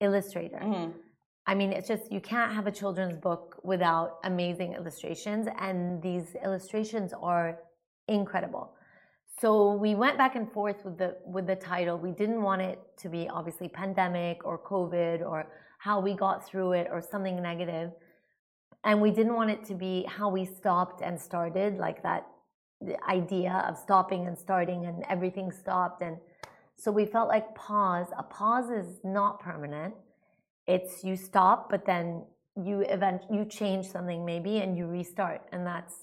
illustrator. 0.00 0.58
Mhm. 0.58 0.94
I 1.46 1.54
mean, 1.54 1.72
it's 1.72 1.88
just, 1.88 2.10
you 2.12 2.20
can't 2.20 2.52
have 2.52 2.66
a 2.66 2.70
children's 2.70 3.16
book 3.16 3.60
without 3.64 4.18
amazing 4.24 4.74
illustrations. 4.74 5.48
And 5.58 6.00
these 6.00 6.36
illustrations 6.44 7.12
are 7.20 7.58
incredible. 8.08 8.74
So 9.40 9.72
we 9.72 9.94
went 9.94 10.18
back 10.18 10.36
and 10.36 10.50
forth 10.52 10.84
with 10.84 10.98
the 10.98 11.16
with 11.24 11.48
the 11.48 11.56
title. 11.56 11.98
We 11.98 12.12
didn't 12.12 12.42
want 12.42 12.62
it 12.62 12.78
to 12.98 13.08
be 13.08 13.28
obviously 13.28 13.68
pandemic 13.68 14.44
or 14.44 14.56
COVID 14.56 15.26
or 15.26 15.48
how 15.78 16.00
we 16.00 16.14
got 16.14 16.46
through 16.46 16.72
it 16.72 16.86
or 16.92 17.02
something 17.02 17.42
negative. 17.42 17.90
And 18.84 19.00
we 19.00 19.10
didn't 19.10 19.34
want 19.34 19.50
it 19.50 19.64
to 19.64 19.74
be 19.74 20.04
how 20.04 20.28
we 20.28 20.44
stopped 20.44 21.02
and 21.02 21.20
started, 21.20 21.78
like 21.78 22.02
that 22.04 22.26
idea 23.08 23.64
of 23.68 23.76
stopping 23.76 24.26
and 24.26 24.38
starting 24.38 24.86
and 24.86 25.04
everything 25.08 25.50
stopped. 25.50 26.02
And 26.02 26.18
so 26.76 26.92
we 26.92 27.04
felt 27.04 27.28
like 27.28 27.52
pause. 27.54 28.06
A 28.16 28.22
pause 28.22 28.70
is 28.70 29.00
not 29.02 29.40
permanent. 29.40 29.94
It's 30.74 30.92
you 31.08 31.14
stop, 31.16 31.58
but 31.72 31.82
then 31.92 32.06
you 32.68 32.76
event 32.96 33.20
you 33.30 33.44
change 33.60 33.84
something 33.86 34.20
maybe 34.32 34.54
and 34.62 34.70
you 34.78 34.86
restart. 34.86 35.42
And 35.52 35.66
that's 35.66 35.94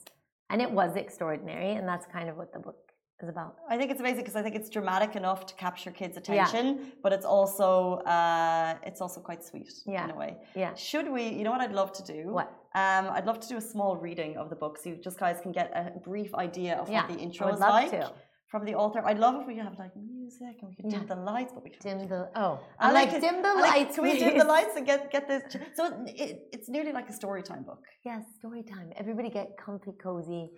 and 0.51 0.61
it 0.65 0.71
was 0.79 0.91
extraordinary. 0.95 1.71
And 1.77 1.87
that's 1.91 2.05
kind 2.17 2.27
of 2.29 2.35
what 2.37 2.49
the 2.55 2.61
book 2.67 2.89
is 3.23 3.29
about. 3.29 3.55
I 3.69 3.77
think 3.77 3.91
it's 3.91 3.99
amazing 3.99 4.23
because 4.23 4.35
I 4.35 4.41
think 4.41 4.55
it's 4.55 4.69
dramatic 4.69 5.15
enough 5.15 5.45
to 5.47 5.53
capture 5.55 5.91
kids' 5.91 6.17
attention, 6.17 6.65
yeah. 6.67 6.85
but 7.03 7.11
it's 7.13 7.25
also 7.25 7.95
uh, 8.15 8.75
it's 8.83 9.01
also 9.01 9.19
quite 9.21 9.43
sweet 9.43 9.71
yeah. 9.85 10.05
in 10.05 10.11
a 10.11 10.15
way. 10.15 10.37
Yeah. 10.55 10.73
Should 10.75 11.11
we? 11.11 11.23
You 11.27 11.43
know 11.43 11.51
what 11.51 11.61
I'd 11.61 11.73
love 11.73 11.91
to 11.93 12.03
do? 12.03 12.19
What? 12.29 12.49
Um, 12.75 13.09
I'd 13.11 13.25
love 13.25 13.39
to 13.39 13.47
do 13.47 13.57
a 13.57 13.61
small 13.61 13.97
reading 13.97 14.37
of 14.37 14.49
the 14.49 14.55
book, 14.55 14.77
so 14.77 14.89
you 14.89 14.95
just 15.03 15.19
guys 15.19 15.37
can 15.41 15.51
get 15.51 15.71
a 15.75 15.99
brief 15.99 16.33
idea 16.35 16.75
of 16.77 16.89
yeah, 16.89 17.01
what 17.01 17.09
the 17.13 17.19
intro 17.25 17.53
is 17.53 17.59
like. 17.59 17.91
To. 17.91 18.11
From 18.47 18.65
the 18.65 18.75
author, 18.75 19.01
I'd 19.05 19.19
love 19.19 19.41
if 19.41 19.47
we 19.47 19.55
could 19.55 19.63
have 19.63 19.77
like 19.77 19.91
music 20.29 20.57
and 20.61 20.69
we 20.69 20.75
could 20.75 20.89
dim 20.89 21.05
the 21.07 21.15
lights, 21.15 21.51
but 21.53 21.63
we 21.63 21.69
can 21.69 21.81
dim 21.81 22.07
the 22.07 22.29
oh, 22.35 22.59
I 22.79 22.91
like, 22.91 23.11
like 23.11 23.21
dim 23.21 23.41
the 23.41 23.53
like, 23.53 23.75
lights. 23.75 23.95
Can 23.95 24.03
we 24.03 24.19
dim 24.19 24.37
the 24.37 24.43
lights 24.43 24.75
and 24.75 24.85
get 24.85 25.11
get 25.11 25.27
this? 25.27 25.43
So 25.75 26.03
it, 26.07 26.47
it's 26.51 26.69
nearly 26.69 26.91
like 26.91 27.09
a 27.09 27.13
story 27.13 27.43
time 27.43 27.63
book. 27.63 27.83
Yes, 28.03 28.23
story 28.37 28.63
time. 28.63 28.91
Everybody 28.95 29.29
get 29.29 29.57
comfy, 29.57 29.91
cozy. 30.01 30.51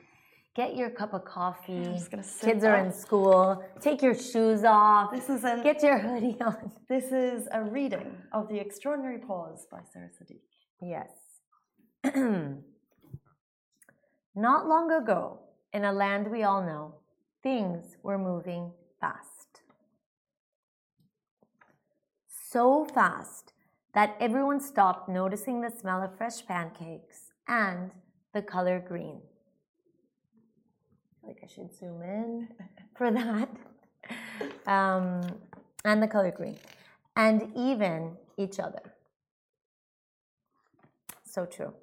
Get 0.53 0.75
your 0.75 0.89
cup 0.89 1.13
of 1.13 1.23
coffee. 1.23 1.97
Kids 2.41 2.63
are 2.63 2.77
in 2.77 2.91
school. 2.91 3.63
Take 3.79 4.01
your 4.01 4.15
shoes 4.15 4.63
off. 4.65 5.11
This 5.11 5.29
is 5.29 5.43
an, 5.45 5.63
get 5.63 5.81
your 5.81 5.97
hoodie 5.97 6.37
on. 6.41 6.71
This 6.89 7.05
is 7.11 7.47
a 7.53 7.63
reading 7.63 8.17
of 8.33 8.49
The 8.49 8.59
Extraordinary 8.59 9.19
Pause 9.19 9.67
by 9.71 9.79
Sara 9.93 10.09
Sadik. 10.17 10.41
Yes. 10.81 11.11
Not 14.35 14.67
long 14.67 14.91
ago, 14.91 15.39
in 15.71 15.85
a 15.85 15.93
land 15.93 16.29
we 16.29 16.43
all 16.43 16.61
know, 16.61 16.95
things 17.43 17.95
were 18.03 18.17
moving 18.17 18.73
fast. 18.99 19.40
So 22.51 22.83
fast 22.83 23.53
that 23.93 24.17
everyone 24.19 24.59
stopped 24.59 25.07
noticing 25.07 25.61
the 25.61 25.71
smell 25.71 26.03
of 26.03 26.17
fresh 26.17 26.45
pancakes 26.45 27.31
and 27.47 27.91
the 28.33 28.41
color 28.41 28.83
green. 28.85 29.21
I 31.23 31.27
Like 31.27 31.39
I 31.45 31.47
should 31.47 31.73
zoom 31.73 32.01
in 32.01 32.49
for 32.97 33.09
that. 33.09 33.47
Um, 34.67 35.21
and 35.85 36.03
the 36.03 36.09
color 36.09 36.31
green. 36.31 36.57
And 37.15 37.53
even 37.55 38.17
each 38.37 38.59
other. 38.59 38.95
So 41.23 41.45
true. 41.45 41.73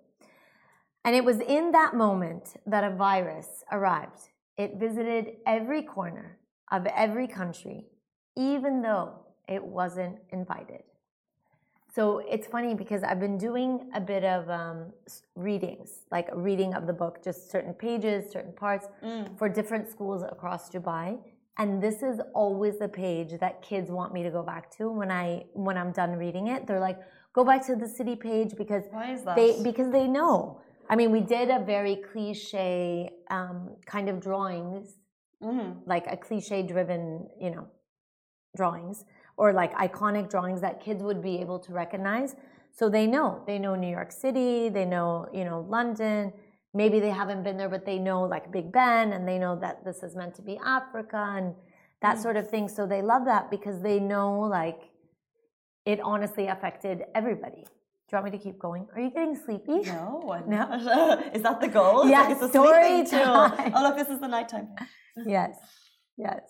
And 1.03 1.17
it 1.17 1.25
was 1.25 1.41
in 1.41 1.73
that 1.73 1.95
moment 1.95 2.57
that 2.67 2.85
a 2.85 2.95
virus 2.95 3.65
arrived. 3.73 4.29
It 4.59 4.77
visited 4.77 5.37
every 5.47 5.81
corner 5.81 6.37
of 6.71 6.85
every 6.85 7.27
country, 7.27 7.87
even 8.37 8.83
though 8.83 9.28
it 9.49 9.65
wasn't 9.65 10.17
invited. 10.31 10.83
So 11.95 12.19
it's 12.19 12.47
funny 12.47 12.75
because 12.75 13.03
I've 13.03 13.19
been 13.19 13.39
doing 13.39 13.91
a 13.95 14.01
bit 14.01 14.23
of 14.23 14.49
um, 14.51 14.93
readings, 15.35 16.05
like 16.13 16.29
a 16.31 16.37
reading 16.37 16.75
of 16.75 16.87
the 16.87 16.93
book, 16.93 17.25
just 17.25 17.51
certain 17.51 17.73
pages, 17.73 18.31
certain 18.31 18.53
parts 18.53 18.87
mm. 19.03 19.37
for 19.39 19.49
different 19.49 19.91
schools 19.91 20.23
across 20.23 20.71
Dubai. 20.71 21.19
And 21.57 21.83
this 21.83 22.03
is 22.03 22.21
always 22.35 22.79
the 22.79 22.89
page 22.89 23.33
that 23.41 23.63
kids 23.63 23.91
want 23.91 24.13
me 24.13 24.23
to 24.23 24.31
go 24.31 24.43
back 24.43 24.71
to 24.77 24.91
when 24.91 25.11
I 25.11 25.47
when 25.55 25.77
I'm 25.77 25.91
done 25.91 26.13
reading 26.13 26.49
it. 26.49 26.67
They're 26.67 26.79
like, 26.79 27.01
go 27.33 27.43
back 27.43 27.67
to 27.67 27.75
the 27.75 27.89
city 27.89 28.15
page 28.15 28.55
because 28.57 28.85
Why 28.91 29.13
is 29.15 29.25
that? 29.25 29.35
they 29.35 29.61
because 29.65 29.91
they 29.91 30.07
know. 30.07 30.61
I 30.89 30.95
mean, 30.95 31.11
we 31.11 31.21
did 31.21 31.51
a 31.51 31.59
very 31.65 31.97
cliche 31.97 33.11
um, 33.31 33.77
kind 33.87 34.09
of 34.09 34.21
drawings, 34.21 34.95
mm. 35.43 35.77
like 35.85 36.07
a 36.07 36.17
cliche 36.17 36.63
driven, 36.63 37.29
you 37.41 37.51
know, 37.51 37.67
drawings 38.57 39.05
or 39.37 39.53
like 39.53 39.73
iconic 39.75 40.29
drawings 40.31 40.61
that 40.61 40.81
kids 40.81 41.03
would 41.03 41.23
be 41.23 41.39
able 41.41 41.59
to 41.61 41.73
recognize. 41.73 42.35
So 42.73 42.89
they 42.89 43.07
know. 43.07 43.43
They 43.47 43.59
know 43.59 43.75
New 43.75 43.91
York 43.91 44.13
City, 44.13 44.69
they 44.69 44.85
know, 44.85 45.29
you 45.33 45.45
know, 45.45 45.67
London. 45.69 46.33
Maybe 46.75 47.01
they 47.01 47.11
haven't 47.11 47.43
been 47.43 47.57
there, 47.57 47.69
but 47.69 47.85
they 47.87 47.99
know 47.99 48.23
like 48.23 48.51
Big 48.53 48.71
Ben 48.73 49.13
and 49.13 49.27
they 49.27 49.39
know 49.39 49.57
that 49.61 49.85
this 49.85 50.03
is 50.03 50.15
meant 50.15 50.35
to 50.37 50.43
be 50.43 50.59
Africa 50.65 51.35
and 51.37 51.55
that 52.03 52.17
Mm. 52.17 52.23
sort 52.23 52.37
of 52.37 52.49
thing. 52.49 52.69
So 52.69 52.87
they 52.87 53.03
love 53.03 53.25
that 53.25 53.51
because 53.51 53.81
they 53.83 53.99
know 53.99 54.41
like 54.41 54.91
it 55.85 56.01
honestly 56.01 56.47
affected 56.49 57.05
everybody. 57.15 57.65
Do 57.65 58.17
you 58.17 58.23
want 58.23 58.33
me 58.33 58.39
to 58.39 58.45
keep 58.45 58.59
going? 58.59 58.87
Are 58.95 59.01
you 59.01 59.11
getting 59.11 59.35
sleepy? 59.37 59.81
No, 59.81 60.31
I'm 60.33 60.49
No? 60.49 60.67
not. 60.77 61.35
is 61.37 61.43
that 61.43 61.61
the 61.61 61.69
goal? 61.69 62.03
It's 62.03 62.11
Yeah, 62.11 62.23
like 62.23 62.31
it's 62.33 62.43
a 62.43 62.49
story 62.49 63.05
time. 63.05 63.73
Oh, 63.75 63.83
look, 63.83 63.97
this 63.97 64.09
is 64.09 64.21
the 64.21 64.29
nighttime. 64.29 64.69
yes. 65.27 65.57
Yes. 66.17 66.43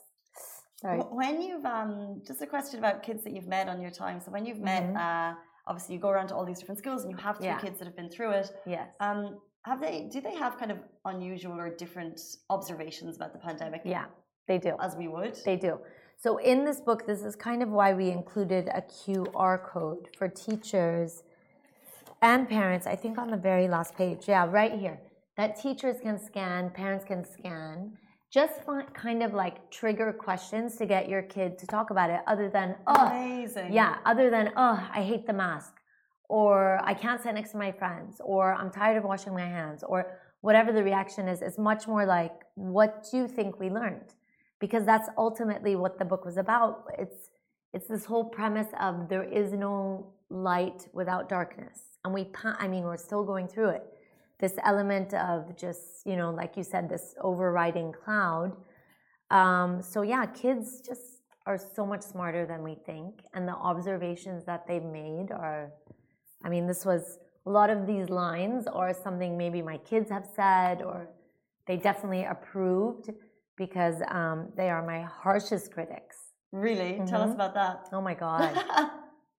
Wh- 0.82 1.12
When 1.12 1.42
you've 1.42 1.64
um, 1.64 2.22
just 2.26 2.40
a 2.42 2.46
question 2.46 2.78
about 2.78 3.02
kids 3.02 3.24
that 3.24 3.32
you've 3.32 3.48
met 3.48 3.68
on 3.68 3.80
your 3.80 3.90
time. 3.90 4.20
So 4.20 4.30
when 4.30 4.44
you've 4.46 4.60
met, 4.60 4.84
Mhm. 4.84 4.96
uh, 4.96 5.34
obviously 5.66 5.94
you 5.96 6.00
go 6.00 6.08
around 6.08 6.28
to 6.28 6.34
all 6.36 6.44
these 6.44 6.58
different 6.60 6.78
schools 6.78 7.02
and 7.04 7.10
you 7.10 7.16
have 7.18 7.36
three 7.38 7.46
Yeah. 7.46 7.58
kids 7.58 7.78
that 7.78 7.84
have 7.86 7.96
been 7.96 8.08
through 8.10 8.30
it. 8.30 8.50
Yes. 8.66 8.88
Um, 9.00 9.40
have 9.62 9.80
they? 9.80 10.04
Do 10.08 10.20
they 10.20 10.34
have 10.36 10.56
kind 10.56 10.70
of 10.70 10.78
unusual 11.04 11.58
or 11.58 11.68
different 11.68 12.20
observations 12.48 13.16
about 13.16 13.32
the 13.32 13.38
pandemic? 13.38 13.82
yeah, 13.84 14.06
they 14.46 14.58
do. 14.58 14.76
as 14.80 14.96
we 14.96 15.08
would. 15.08 15.34
They 15.44 15.56
do. 15.56 15.80
So 16.16 16.38
in 16.38 16.64
this 16.64 16.80
book, 16.80 17.06
this 17.06 17.22
is 17.22 17.36
kind 17.36 17.62
of 17.62 17.68
why 17.70 17.92
we 17.92 18.10
included 18.10 18.68
a 18.68 18.82
QR 18.82 19.58
code 19.58 20.08
for 20.16 20.26
teachers 20.28 21.22
and 22.22 22.48
parents. 22.48 22.86
I 22.86 22.96
think 22.96 23.18
on 23.18 23.30
the 23.30 23.36
very 23.36 23.68
last 23.68 23.94
page. 23.94 24.26
Yeah, 24.28 24.46
right 24.50 24.72
here. 24.72 25.00
That 25.36 25.54
teachers 25.56 26.00
can 26.00 26.18
scan, 26.18 26.70
parents 26.70 27.04
can 27.04 27.24
scan. 27.24 27.96
Just 28.30 28.62
find, 28.62 28.92
kind 28.92 29.22
of 29.22 29.32
like 29.32 29.70
trigger 29.70 30.12
questions 30.12 30.76
to 30.76 30.86
get 30.86 31.08
your 31.08 31.22
kid 31.22 31.58
to 31.58 31.66
talk 31.66 31.90
about 31.90 32.10
it, 32.10 32.20
other 32.26 32.50
than 32.50 32.76
oh, 32.86 33.06
Amazing. 33.06 33.72
yeah, 33.72 33.96
other 34.04 34.28
than 34.28 34.52
oh, 34.54 34.86
I 34.92 35.02
hate 35.02 35.26
the 35.26 35.32
mask, 35.32 35.72
or 36.28 36.78
I 36.84 36.92
can't 36.92 37.22
sit 37.22 37.34
next 37.34 37.52
to 37.52 37.56
my 37.56 37.72
friends, 37.72 38.20
or 38.22 38.54
I'm 38.54 38.70
tired 38.70 38.98
of 38.98 39.04
washing 39.04 39.32
my 39.32 39.46
hands, 39.46 39.82
or 39.82 40.18
whatever 40.42 40.72
the 40.72 40.84
reaction 40.84 41.26
is. 41.26 41.40
It's 41.40 41.56
much 41.56 41.88
more 41.88 42.04
like, 42.04 42.34
what 42.54 43.06
do 43.10 43.16
you 43.16 43.28
think 43.28 43.58
we 43.58 43.70
learned? 43.70 44.12
Because 44.60 44.84
that's 44.84 45.08
ultimately 45.16 45.74
what 45.74 45.98
the 45.98 46.04
book 46.04 46.24
was 46.26 46.36
about. 46.36 46.84
It's 46.98 47.30
it's 47.72 47.86
this 47.86 48.04
whole 48.04 48.24
premise 48.24 48.68
of 48.80 49.08
there 49.08 49.24
is 49.24 49.52
no 49.52 50.12
light 50.28 50.86
without 50.92 51.30
darkness, 51.30 51.80
and 52.04 52.12
we. 52.12 52.28
I 52.44 52.68
mean, 52.68 52.84
we're 52.84 52.98
still 52.98 53.24
going 53.24 53.48
through 53.48 53.70
it. 53.70 53.84
This 54.38 54.54
element 54.64 55.14
of 55.14 55.56
just 55.56 56.06
you 56.06 56.16
know, 56.16 56.30
like 56.30 56.56
you 56.56 56.62
said, 56.62 56.88
this 56.88 57.14
overriding 57.20 57.92
cloud. 57.92 58.56
Um, 59.30 59.82
so 59.82 60.02
yeah, 60.02 60.24
kids 60.26 60.80
just 60.80 61.22
are 61.46 61.58
so 61.58 61.86
much 61.86 62.02
smarter 62.02 62.46
than 62.46 62.62
we 62.62 62.76
think, 62.86 63.22
and 63.34 63.46
the 63.48 63.54
observations 63.54 64.44
that 64.44 64.66
they've 64.66 64.82
made 64.84 65.30
are. 65.32 65.72
I 66.44 66.48
mean, 66.48 66.66
this 66.66 66.84
was 66.84 67.18
a 67.46 67.50
lot 67.50 67.68
of 67.70 67.86
these 67.86 68.08
lines 68.10 68.66
are 68.66 68.92
something 68.94 69.36
maybe 69.36 69.60
my 69.62 69.78
kids 69.78 70.10
have 70.10 70.26
said, 70.36 70.82
or 70.82 71.08
they 71.66 71.76
definitely 71.76 72.24
approved 72.24 73.10
because 73.56 73.96
um, 74.08 74.52
they 74.56 74.70
are 74.70 74.84
my 74.86 75.00
harshest 75.02 75.72
critics. 75.72 76.16
Really? 76.52 77.02
Tell 77.06 77.22
us 77.22 77.30
Mhm. 77.30 77.34
about 77.34 77.54
that. 77.54 77.88
Oh 77.92 78.00
my 78.00 78.14
god. 78.26 78.54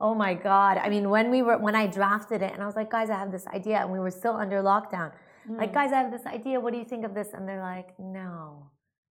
Oh 0.02 0.16
my 0.16 0.34
God. 0.34 0.78
I 0.78 0.90
mean, 0.90 1.10
when 1.10 1.30
we 1.30 1.42
were, 1.42 1.58
when 1.58 1.76
I 1.76 1.88
drafted 1.88 2.42
it 2.42 2.54
and 2.54 2.64
I 2.64 2.66
was 2.66 2.76
like, 2.76 2.90
guys, 2.90 3.10
I 3.10 3.18
have 3.18 3.32
this 3.32 3.46
idea 3.48 3.78
and 3.78 3.92
we 3.92 4.00
were 4.00 4.12
still 4.12 4.36
under 4.36 4.62
lockdown. 4.62 5.12
Like, 5.58 5.74
guys, 5.74 5.92
I 5.92 5.98
have 5.98 6.12
this 6.12 6.26
idea. 6.26 6.60
What 6.60 6.74
do 6.74 6.80
you 6.80 6.86
think 6.86 7.04
of 7.06 7.16
this? 7.16 7.30
And 7.34 7.48
they're 7.48 7.62
like, 7.62 7.98
no, 7.98 8.70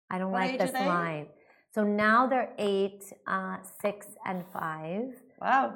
I 0.10 0.19
don't 0.19 0.32
What 0.32 0.41
like 0.41 0.60
this 0.60 0.71
line. 0.73 1.28
So 1.73 1.84
now 1.84 2.28
they're 2.28 2.54
eight, 2.60 3.04
uh, 3.28 3.58
six, 3.82 4.08
and 4.26 4.43
five. 4.54 5.13
wow. 5.41 5.73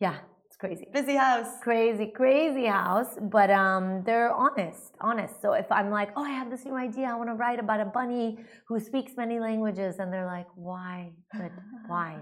Yeah, 0.00 0.16
it's 0.46 0.56
crazy. 0.56 0.88
Busy 0.92 1.14
house. 1.14 1.46
Crazy, 1.62 2.06
crazy 2.06 2.66
house. 2.66 3.18
But 3.20 3.50
um, 3.50 4.02
they're 4.04 4.32
honest, 4.32 4.94
honest. 5.00 5.40
So 5.40 5.52
if 5.52 5.70
I'm 5.70 5.90
like, 5.90 6.10
oh, 6.16 6.24
I 6.24 6.30
have 6.30 6.50
this 6.50 6.64
new 6.64 6.74
idea. 6.74 7.06
I 7.06 7.14
want 7.14 7.28
to 7.28 7.34
write 7.34 7.60
about 7.60 7.80
a 7.80 7.84
bunny 7.84 8.38
who 8.66 8.80
speaks 8.80 9.12
many 9.16 9.38
languages. 9.38 9.96
And 9.98 10.12
they're 10.12 10.26
like, 10.26 10.48
why? 10.54 11.12
But 11.32 11.52
why? 11.86 12.18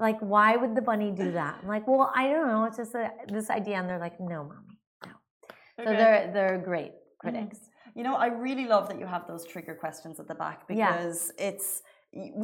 Like 0.00 0.18
why 0.20 0.56
would 0.56 0.74
the 0.74 0.82
bunny 0.90 1.10
do 1.10 1.32
that 1.32 1.54
i'm 1.62 1.68
like 1.68 1.86
well 1.88 2.10
i 2.14 2.24
don't 2.28 2.48
know 2.48 2.64
it's 2.64 2.76
just 2.76 2.94
a, 2.94 3.10
this 3.36 3.48
idea 3.50 3.76
and 3.76 3.88
they're 3.88 3.98
like 4.08 4.18
no 4.20 4.38
mommy 4.44 4.76
no 5.06 5.12
so 5.84 5.90
they're 6.00 6.30
they're 6.32 6.58
great 6.58 6.92
critics 7.20 7.60
You 7.98 8.04
know, 8.06 8.16
I 8.26 8.28
really 8.46 8.66
love 8.74 8.84
that 8.90 8.98
you 9.02 9.06
have 9.14 9.24
those 9.32 9.44
trigger 9.52 9.74
questions 9.84 10.14
at 10.22 10.26
the 10.32 10.38
back 10.44 10.58
Yeah. 10.68 10.92
because 10.92 11.32
it's 11.48 11.68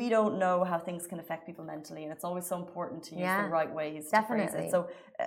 we 0.00 0.06
don't 0.16 0.34
know 0.44 0.56
how 0.70 0.78
things 0.88 1.02
can 1.10 1.18
affect 1.24 1.42
people 1.48 1.64
mentally, 1.74 2.02
and 2.04 2.10
it's 2.14 2.24
always 2.28 2.46
so 2.52 2.56
important 2.64 2.98
to 3.08 3.12
use 3.14 3.26
Yeah, 3.28 3.42
the 3.44 3.52
right 3.58 3.72
ways 3.80 4.02
to 4.10 4.10
phrase 4.10 4.50
definitely. 4.50 4.66
it. 4.66 4.74
So, 4.74 4.78
uh, 5.22 5.26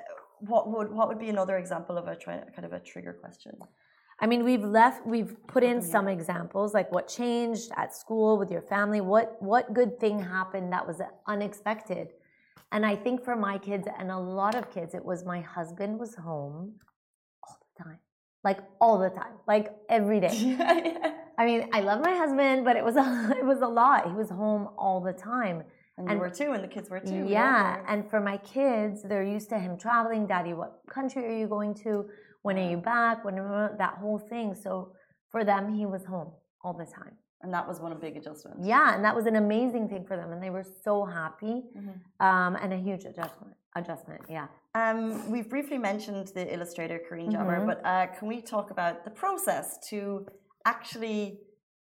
what 0.51 0.63
would 0.73 0.89
what 0.97 1.05
would 1.09 1.21
be 1.27 1.29
another 1.35 1.55
example 1.63 1.95
of 2.01 2.05
a 2.13 2.15
tri- 2.23 2.45
kind 2.55 2.65
of 2.69 2.73
a 2.79 2.81
trigger 2.91 3.13
question? 3.23 3.53
I 4.19 4.27
mean 4.27 4.43
we've 4.43 4.63
left 4.63 5.05
we've 5.05 5.35
put 5.47 5.63
in 5.63 5.81
some 5.81 6.07
examples 6.07 6.73
like 6.73 6.91
what 6.91 7.07
changed 7.07 7.71
at 7.77 7.95
school 7.95 8.37
with 8.37 8.51
your 8.51 8.61
family 8.61 9.01
what 9.01 9.35
what 9.41 9.73
good 9.73 9.99
thing 9.99 10.19
happened 10.19 10.71
that 10.71 10.85
was 10.85 11.01
unexpected 11.27 12.09
and 12.71 12.85
i 12.85 12.95
think 12.95 13.23
for 13.23 13.35
my 13.35 13.57
kids 13.57 13.87
and 13.99 14.11
a 14.11 14.17
lot 14.17 14.55
of 14.55 14.71
kids 14.73 14.93
it 14.93 15.03
was 15.03 15.23
my 15.25 15.41
husband 15.41 15.99
was 15.99 16.15
home 16.15 16.73
all 17.47 17.57
the 17.75 17.83
time 17.83 17.99
like 18.43 18.59
all 18.79 18.97
the 18.99 19.09
time 19.09 19.33
like 19.47 19.73
every 19.89 20.19
day 20.19 20.57
I 21.39 21.45
mean, 21.45 21.69
I 21.71 21.81
love 21.81 22.01
my 22.01 22.15
husband, 22.15 22.65
but 22.65 22.75
it 22.75 22.83
was 22.83 22.95
a, 22.95 23.35
it 23.37 23.45
was 23.45 23.61
a 23.61 23.67
lot. 23.67 24.07
He 24.07 24.13
was 24.13 24.29
home 24.29 24.69
all 24.77 24.99
the 24.99 25.13
time. 25.13 25.63
And, 25.97 26.09
And- 26.09 26.17
you 26.17 26.19
were 26.19 26.29
too, 26.29 26.51
and 26.51 26.63
the 26.63 26.67
kids 26.67 26.89
were 26.89 26.99
too. 26.99 27.25
Yeah, 27.27 27.83
and 27.87 28.09
for 28.09 28.19
my 28.19 28.37
kids, 28.37 29.03
they're 29.03 29.23
used 29.23 29.49
to 29.49 29.59
him 29.59 29.77
traveling. 29.77 30.25
Daddy, 30.27 30.53
what 30.53 30.81
country 30.89 31.25
are 31.25 31.37
you 31.37 31.47
going 31.47 31.73
to? 31.85 32.05
When 32.41 32.57
are 32.57 32.69
you 32.69 32.77
back? 32.77 33.23
When 33.25 33.35
that 33.35 33.95
whole 33.99 34.19
thing. 34.19 34.55
So 34.55 34.93
for 35.29 35.43
them, 35.43 35.73
he 35.73 35.85
was 35.85 36.05
home 36.05 36.31
all 36.63 36.73
the 36.73 36.85
time. 36.85 37.15
And 37.41 37.53
that 37.53 37.67
was 37.67 37.79
one 37.79 37.91
of 37.91 38.01
big 38.01 38.17
adjustments. 38.17 38.65
Yeah, 38.65 38.95
and 38.95 39.05
that 39.05 39.15
was 39.15 39.27
an 39.27 39.35
amazing 39.35 39.89
thing 39.89 40.05
for 40.07 40.17
them, 40.17 40.31
and 40.31 40.41
they 40.41 40.49
were 40.49 40.63
so 40.83 41.05
happy, 41.05 41.65
Mhm. 41.77 41.99
um, 42.19 42.55
and 42.55 42.73
a 42.73 42.77
huge 42.77 43.05
adjustment. 43.05 43.55
Adjustment, 43.75 44.21
yeah. 44.27 44.47
Um, 44.73 45.29
we've 45.29 45.47
briefly 45.47 45.77
mentioned 45.77 46.29
the 46.29 46.51
illustrator 46.51 46.97
Karine 47.07 47.29
Jaber, 47.31 47.59
Mhm. 47.59 47.67
but 47.67 47.85
uh, 47.85 48.07
can 48.07 48.27
we 48.27 48.41
talk 48.41 48.71
about 48.71 49.03
the 49.03 49.11
process 49.11 49.77
to 49.89 50.25
actually 50.65 51.39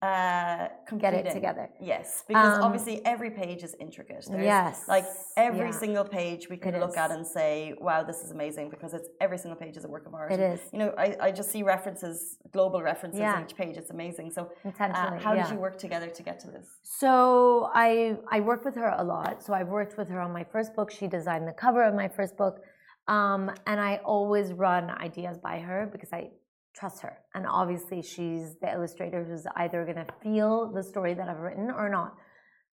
uh, 0.05 0.97
Get 1.05 1.13
it 1.21 1.27
together. 1.37 1.65
Yes, 1.93 2.07
because 2.29 2.53
Um, 2.57 2.63
obviously 2.67 2.95
every 3.13 3.31
page 3.43 3.61
is 3.67 3.73
intricate. 3.85 4.23
There's, 4.29 4.45
Yes, 4.55 4.75
like 4.95 5.05
every 5.49 5.69
yeah. 5.73 5.81
single 5.83 6.05
page 6.19 6.41
we 6.53 6.57
can 6.63 6.73
It 6.75 6.79
look 6.83 6.95
is. 6.97 7.03
at 7.03 7.09
and 7.15 7.25
say, 7.37 7.51
"Wow, 7.87 7.99
this 8.09 8.19
is 8.25 8.29
amazing," 8.37 8.65
because 8.75 8.91
it's 8.97 9.09
every 9.25 9.39
single 9.43 9.59
page 9.63 9.75
is 9.79 9.83
a 9.89 9.91
work 9.95 10.05
of 10.09 10.13
art. 10.19 10.29
It 10.31 10.39
And, 10.39 10.53
is. 10.53 10.61
You 10.73 10.79
know, 10.81 10.89
I, 11.05 11.07
I 11.27 11.29
just 11.39 11.49
see 11.53 11.61
references, 11.75 12.17
global 12.57 12.79
references 12.91 13.19
Yeah. 13.25 13.35
on 13.37 13.43
each 13.45 13.55
page. 13.61 13.75
It's 13.81 13.91
amazing. 13.99 14.27
So, 14.37 14.41
uh, 14.65 15.17
how 15.25 15.33
yeah. 15.33 15.37
did 15.39 15.47
you 15.53 15.59
work 15.67 15.77
together 15.85 16.09
to 16.17 16.21
get 16.29 16.35
to 16.43 16.47
this? 16.55 16.67
So 17.01 17.11
I 17.87 18.17
I 18.37 18.39
worked 18.49 18.65
with 18.69 18.75
her 18.83 18.89
a 19.03 19.05
lot. 19.15 19.33
So 19.45 19.49
I've 19.59 19.71
worked 19.79 19.95
with 19.99 20.09
her 20.13 20.19
on 20.27 20.31
my 20.39 20.45
first 20.53 20.69
book. 20.77 20.89
She 20.99 21.05
designed 21.17 21.45
the 21.51 21.57
cover 21.65 21.81
of 21.89 21.93
my 22.03 22.09
first 22.17 22.33
book, 22.43 22.55
um, 23.15 23.41
and 23.69 23.77
I 23.89 23.93
always 24.15 24.47
run 24.67 24.83
ideas 25.07 25.35
by 25.49 25.55
her 25.67 25.79
because 25.93 26.11
I 26.19 26.21
trust 26.75 27.01
her. 27.01 27.17
And 27.33 27.45
obviously, 27.47 28.01
she's 28.01 28.55
the 28.61 28.71
illustrator 28.71 29.23
who's 29.23 29.45
either 29.55 29.83
going 29.85 30.05
to 30.05 30.13
feel 30.21 30.71
the 30.71 30.83
story 30.83 31.13
that 31.13 31.29
I've 31.29 31.39
written 31.39 31.71
or 31.71 31.89
not. 31.89 32.15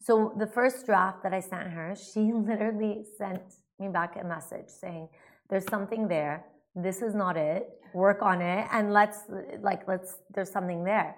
So 0.00 0.34
the 0.38 0.46
first 0.46 0.84
draft 0.86 1.22
that 1.22 1.32
I 1.32 1.40
sent 1.40 1.68
her, 1.70 1.94
she 2.12 2.32
literally 2.32 3.04
sent 3.18 3.42
me 3.78 3.88
back 3.88 4.16
a 4.20 4.24
message 4.24 4.68
saying, 4.68 5.08
"There's 5.48 5.66
something 5.66 6.08
there. 6.08 6.44
This 6.74 7.02
is 7.02 7.14
not 7.14 7.36
it. 7.36 7.68
Work 7.94 8.22
on 8.22 8.40
it, 8.40 8.66
and 8.72 8.92
let's 8.92 9.18
like 9.60 9.86
let's. 9.86 10.18
There's 10.34 10.50
something 10.50 10.84
there." 10.84 11.16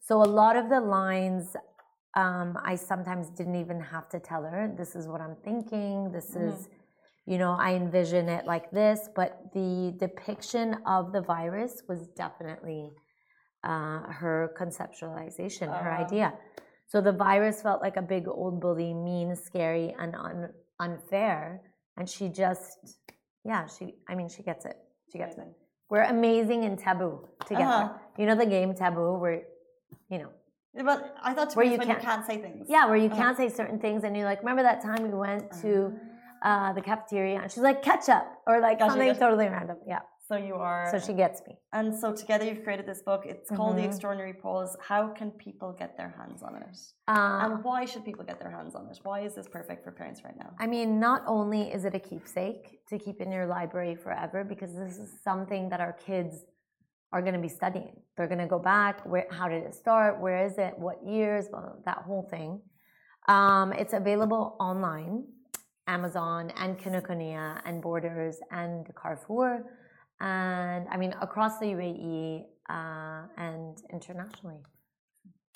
So 0.00 0.22
a 0.22 0.30
lot 0.42 0.56
of 0.56 0.68
the 0.68 0.80
lines 0.80 1.56
um, 2.14 2.56
I 2.64 2.76
sometimes 2.76 3.30
didn't 3.30 3.56
even 3.56 3.80
have 3.80 4.08
to 4.10 4.20
tell 4.20 4.42
her, 4.42 4.72
this 4.76 4.94
is 4.94 5.08
what 5.08 5.20
I'm 5.20 5.36
thinking, 5.44 6.12
this 6.12 6.36
is, 6.36 6.68
you 7.26 7.38
know, 7.38 7.52
I 7.58 7.74
envision 7.74 8.28
it 8.28 8.44
like 8.46 8.70
this. 8.70 9.08
But 9.14 9.52
the 9.52 9.94
depiction 9.98 10.76
of 10.86 11.12
the 11.12 11.22
virus 11.22 11.82
was 11.88 12.08
definitely 12.08 12.90
uh, 13.62 14.00
her 14.20 14.54
conceptualization, 14.60 15.68
her 15.68 15.90
Uh-huh. 15.90 16.04
idea. 16.04 16.34
So 16.86 17.00
the 17.00 17.12
virus 17.12 17.62
felt 17.62 17.80
like 17.80 17.96
a 17.96 18.02
big 18.02 18.28
old 18.28 18.60
bully, 18.60 18.92
mean, 18.92 19.34
scary, 19.36 19.94
and 19.98 20.14
un- 20.14 20.52
unfair. 20.80 21.62
And 21.96 22.08
she 22.08 22.28
just, 22.28 22.78
yeah, 23.44 23.66
she, 23.66 23.94
I 24.08 24.14
mean, 24.14 24.28
she 24.28 24.42
gets 24.42 24.64
it. 24.66 24.76
She 25.10 25.18
gets 25.18 25.36
it. 25.38 25.48
We're 25.90 26.02
amazing 26.02 26.64
in 26.64 26.76
taboo 26.76 27.26
together. 27.46 27.64
Uh-huh. 27.64 27.98
You 28.18 28.26
know 28.26 28.34
the 28.34 28.46
game 28.46 28.74
taboo 28.74 29.16
where, 29.18 29.42
you 30.10 30.18
know, 30.18 30.30
But 30.84 31.16
I 31.22 31.32
thought 31.34 31.50
to 31.50 31.56
Where 31.56 31.64
you 31.64 31.78
when 31.78 31.88
you 31.88 31.94
can't- 31.94 32.02
can't 32.04 32.26
say 32.26 32.36
things. 32.38 32.66
yeah, 32.68 32.84
where 32.86 32.96
you 32.96 33.06
Uh-huh. 33.06 33.16
can't 33.22 33.36
say 33.36 33.48
certain 33.48 33.78
things, 33.78 34.02
and 34.04 34.14
you're 34.16 34.24
like, 34.32 34.40
remember 34.40 34.62
that 34.70 34.82
time 34.82 35.02
we 35.04 35.14
went 35.26 35.44
to 35.62 35.72
uh, 36.44 36.72
the 36.78 36.82
cafeteria, 36.90 37.40
and 37.42 37.50
she's 37.50 37.62
like, 37.70 37.82
ketchup, 37.82 38.24
or 38.46 38.60
like 38.60 38.78
something 38.78 39.14
totally 39.16 39.48
random. 39.48 39.78
Yeah. 39.86 40.00
So 40.28 40.36
you 40.36 40.54
are. 40.54 40.88
So 40.90 40.98
she 41.06 41.12
gets 41.12 41.38
me. 41.46 41.54
And 41.78 41.94
so 42.02 42.06
together 42.22 42.44
you've 42.48 42.62
created 42.66 42.86
this 42.92 43.02
book. 43.02 43.22
It's 43.32 43.50
called 43.50 43.76
The 43.76 43.82
Mhm. 43.82 43.90
Extraordinary 43.90 44.32
Pause. 44.32 44.72
How 44.90 45.02
can 45.18 45.28
people 45.46 45.70
get 45.82 45.90
their 45.98 46.12
hands 46.18 46.42
on 46.42 46.52
it? 46.62 46.76
Uh, 47.06 47.40
And 47.44 47.52
why 47.68 47.80
should 47.90 48.04
people 48.10 48.24
get 48.30 48.38
their 48.42 48.50
hands 48.58 48.74
on 48.74 48.84
it? 48.90 48.98
Why 49.08 49.18
is 49.20 49.32
this 49.38 49.48
perfect 49.58 49.80
for 49.84 49.92
parents 50.00 50.20
right 50.26 50.38
now? 50.44 50.50
I 50.64 50.66
mean, 50.74 50.88
not 51.08 51.20
only 51.26 51.62
is 51.76 51.82
it 51.88 51.94
a 51.94 52.02
keepsake 52.10 52.64
to 52.90 52.94
keep 53.04 53.20
in 53.24 53.30
your 53.36 53.46
library 53.56 53.94
forever, 54.04 54.44
because 54.52 54.72
this 54.74 54.96
is 55.04 55.10
something 55.28 55.62
that 55.72 55.80
our 55.86 55.92
kids 56.08 56.32
are 57.12 57.20
going 57.26 57.34
to 57.40 57.44
be 57.48 57.54
studying. 57.60 57.94
They're 58.16 58.32
going 58.34 58.44
to 58.48 58.52
go 58.56 58.58
back. 58.74 58.94
Where? 59.12 59.26
How 59.38 59.46
did 59.52 59.62
it 59.68 59.74
start? 59.84 60.12
Where 60.24 60.40
is 60.48 60.56
it? 60.66 60.72
What 60.86 60.98
years? 61.16 61.44
Well, 61.52 61.82
that 61.84 61.98
whole 62.08 62.24
thing. 62.34 62.50
Um, 63.36 63.68
it's 63.74 63.92
available 63.92 64.56
online, 64.58 65.14
Amazon 65.86 66.50
and 66.56 66.78
Kinokuniya 66.78 67.60
and 67.64 67.82
Borders 67.82 68.38
and 68.50 68.86
Carrefour, 69.00 69.64
and 70.20 70.86
I 70.88 70.96
mean 70.96 71.14
across 71.20 71.58
the 71.58 71.66
UAE 71.66 72.44
uh, 72.70 73.22
and 73.36 73.76
internationally. 73.92 74.62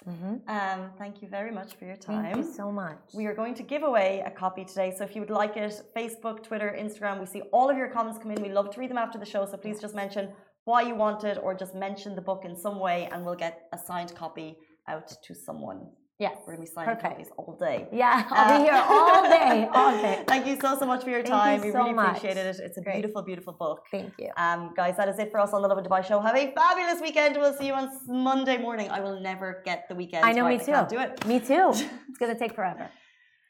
Mhm. 0.06 0.48
Um, 0.48 0.92
thank 0.96 1.22
you 1.22 1.28
very 1.28 1.50
much 1.50 1.74
for 1.74 1.84
your 1.84 1.96
time. 1.96 2.22
Thank 2.22 2.36
you 2.36 2.52
so 2.52 2.70
much. 2.70 3.00
We 3.14 3.26
are 3.26 3.34
going 3.34 3.54
to 3.54 3.64
give 3.64 3.82
away 3.82 4.22
a 4.24 4.30
copy 4.30 4.64
today. 4.64 4.94
So 4.96 5.02
if 5.04 5.14
you 5.16 5.20
would 5.22 5.30
like 5.30 5.56
it, 5.56 5.72
Facebook, 5.96 6.44
Twitter, 6.44 6.70
Instagram, 6.78 7.18
we 7.18 7.26
see 7.26 7.42
all 7.52 7.68
of 7.68 7.76
your 7.76 7.88
comments 7.88 8.18
come 8.18 8.30
in. 8.30 8.40
We 8.40 8.50
love 8.50 8.70
to 8.70 8.80
read 8.80 8.90
them 8.90 8.98
after 8.98 9.18
the 9.18 9.26
show. 9.26 9.44
So 9.44 9.56
please 9.56 9.80
just 9.80 9.96
mention 9.96 10.32
why 10.64 10.82
you 10.82 10.94
want 10.94 11.24
it 11.24 11.36
or 11.42 11.52
just 11.54 11.74
mention 11.74 12.14
the 12.14 12.20
book 12.20 12.44
in 12.44 12.54
some 12.54 12.78
way 12.78 13.08
and 13.10 13.24
we'll 13.24 13.34
get 13.46 13.68
a 13.72 13.78
signed 13.78 14.14
copy 14.14 14.56
out 14.86 15.08
to 15.24 15.34
someone. 15.34 15.90
Yes. 16.18 16.34
We're 16.46 16.56
going 16.56 16.66
to 16.66 16.70
be 16.70 16.74
signing 16.74 16.96
Perfect. 16.96 17.14
copies 17.14 17.30
all 17.36 17.56
day. 17.60 17.86
Yeah, 17.92 18.26
I'll 18.30 18.58
be 18.58 18.64
here 18.64 18.74
all 18.74 19.22
day, 19.22 19.68
all 19.78 19.92
day. 19.92 20.24
Thank 20.26 20.46
you 20.48 20.58
so, 20.60 20.76
so 20.76 20.84
much 20.84 21.04
for 21.04 21.10
your 21.10 21.22
Thank 21.22 21.28
you 21.28 21.32
time. 21.32 21.60
we 21.60 21.70
so 21.70 21.78
really 21.78 21.92
much. 21.92 22.08
appreciated 22.16 22.44
it. 22.46 22.56
It's 22.60 22.76
a 22.76 22.80
Great. 22.80 22.94
beautiful, 22.94 23.22
beautiful 23.22 23.52
book. 23.52 23.82
Thank 23.92 24.12
you. 24.18 24.30
Um, 24.36 24.72
guys, 24.76 24.96
that 24.96 25.08
is 25.08 25.18
it 25.20 25.30
for 25.30 25.38
us 25.38 25.52
on 25.52 25.62
the 25.62 25.68
Lovin 25.68 25.84
Dubai 25.84 26.04
show. 26.04 26.18
Have 26.20 26.34
a 26.34 26.52
fabulous 26.52 27.00
weekend. 27.00 27.36
We'll 27.36 27.54
see 27.54 27.66
you 27.68 27.74
on 27.74 27.88
Monday 28.08 28.58
morning. 28.58 28.90
I 28.90 29.00
will 29.00 29.20
never 29.20 29.62
get 29.64 29.84
the 29.88 29.94
weekend. 29.94 30.24
I 30.24 30.32
know, 30.32 30.42
right. 30.42 30.58
me 30.58 30.64
too. 30.66 30.86
do 30.90 30.98
it. 30.98 31.24
Me 31.26 31.38
too. 31.38 31.72
It's 32.08 32.18
gonna 32.18 32.38
take 32.38 32.54
forever. 32.54 32.90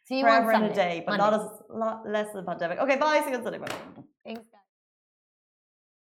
See 0.04 0.18
you 0.18 0.24
Forever 0.24 0.52
on 0.52 0.64
in 0.64 0.70
a 0.72 0.74
day, 0.74 1.02
but 1.06 1.18
Monday. 1.18 1.36
not 1.36 1.40
as 1.40 1.46
lot 1.70 2.08
less 2.08 2.26
than 2.32 2.44
the 2.44 2.50
pandemic. 2.50 2.78
Okay, 2.80 2.96
bye. 2.96 3.20
See 3.24 3.30
you 3.30 3.36
on 3.36 3.42
Sunday. 3.44 3.58
Bye. 3.58 3.97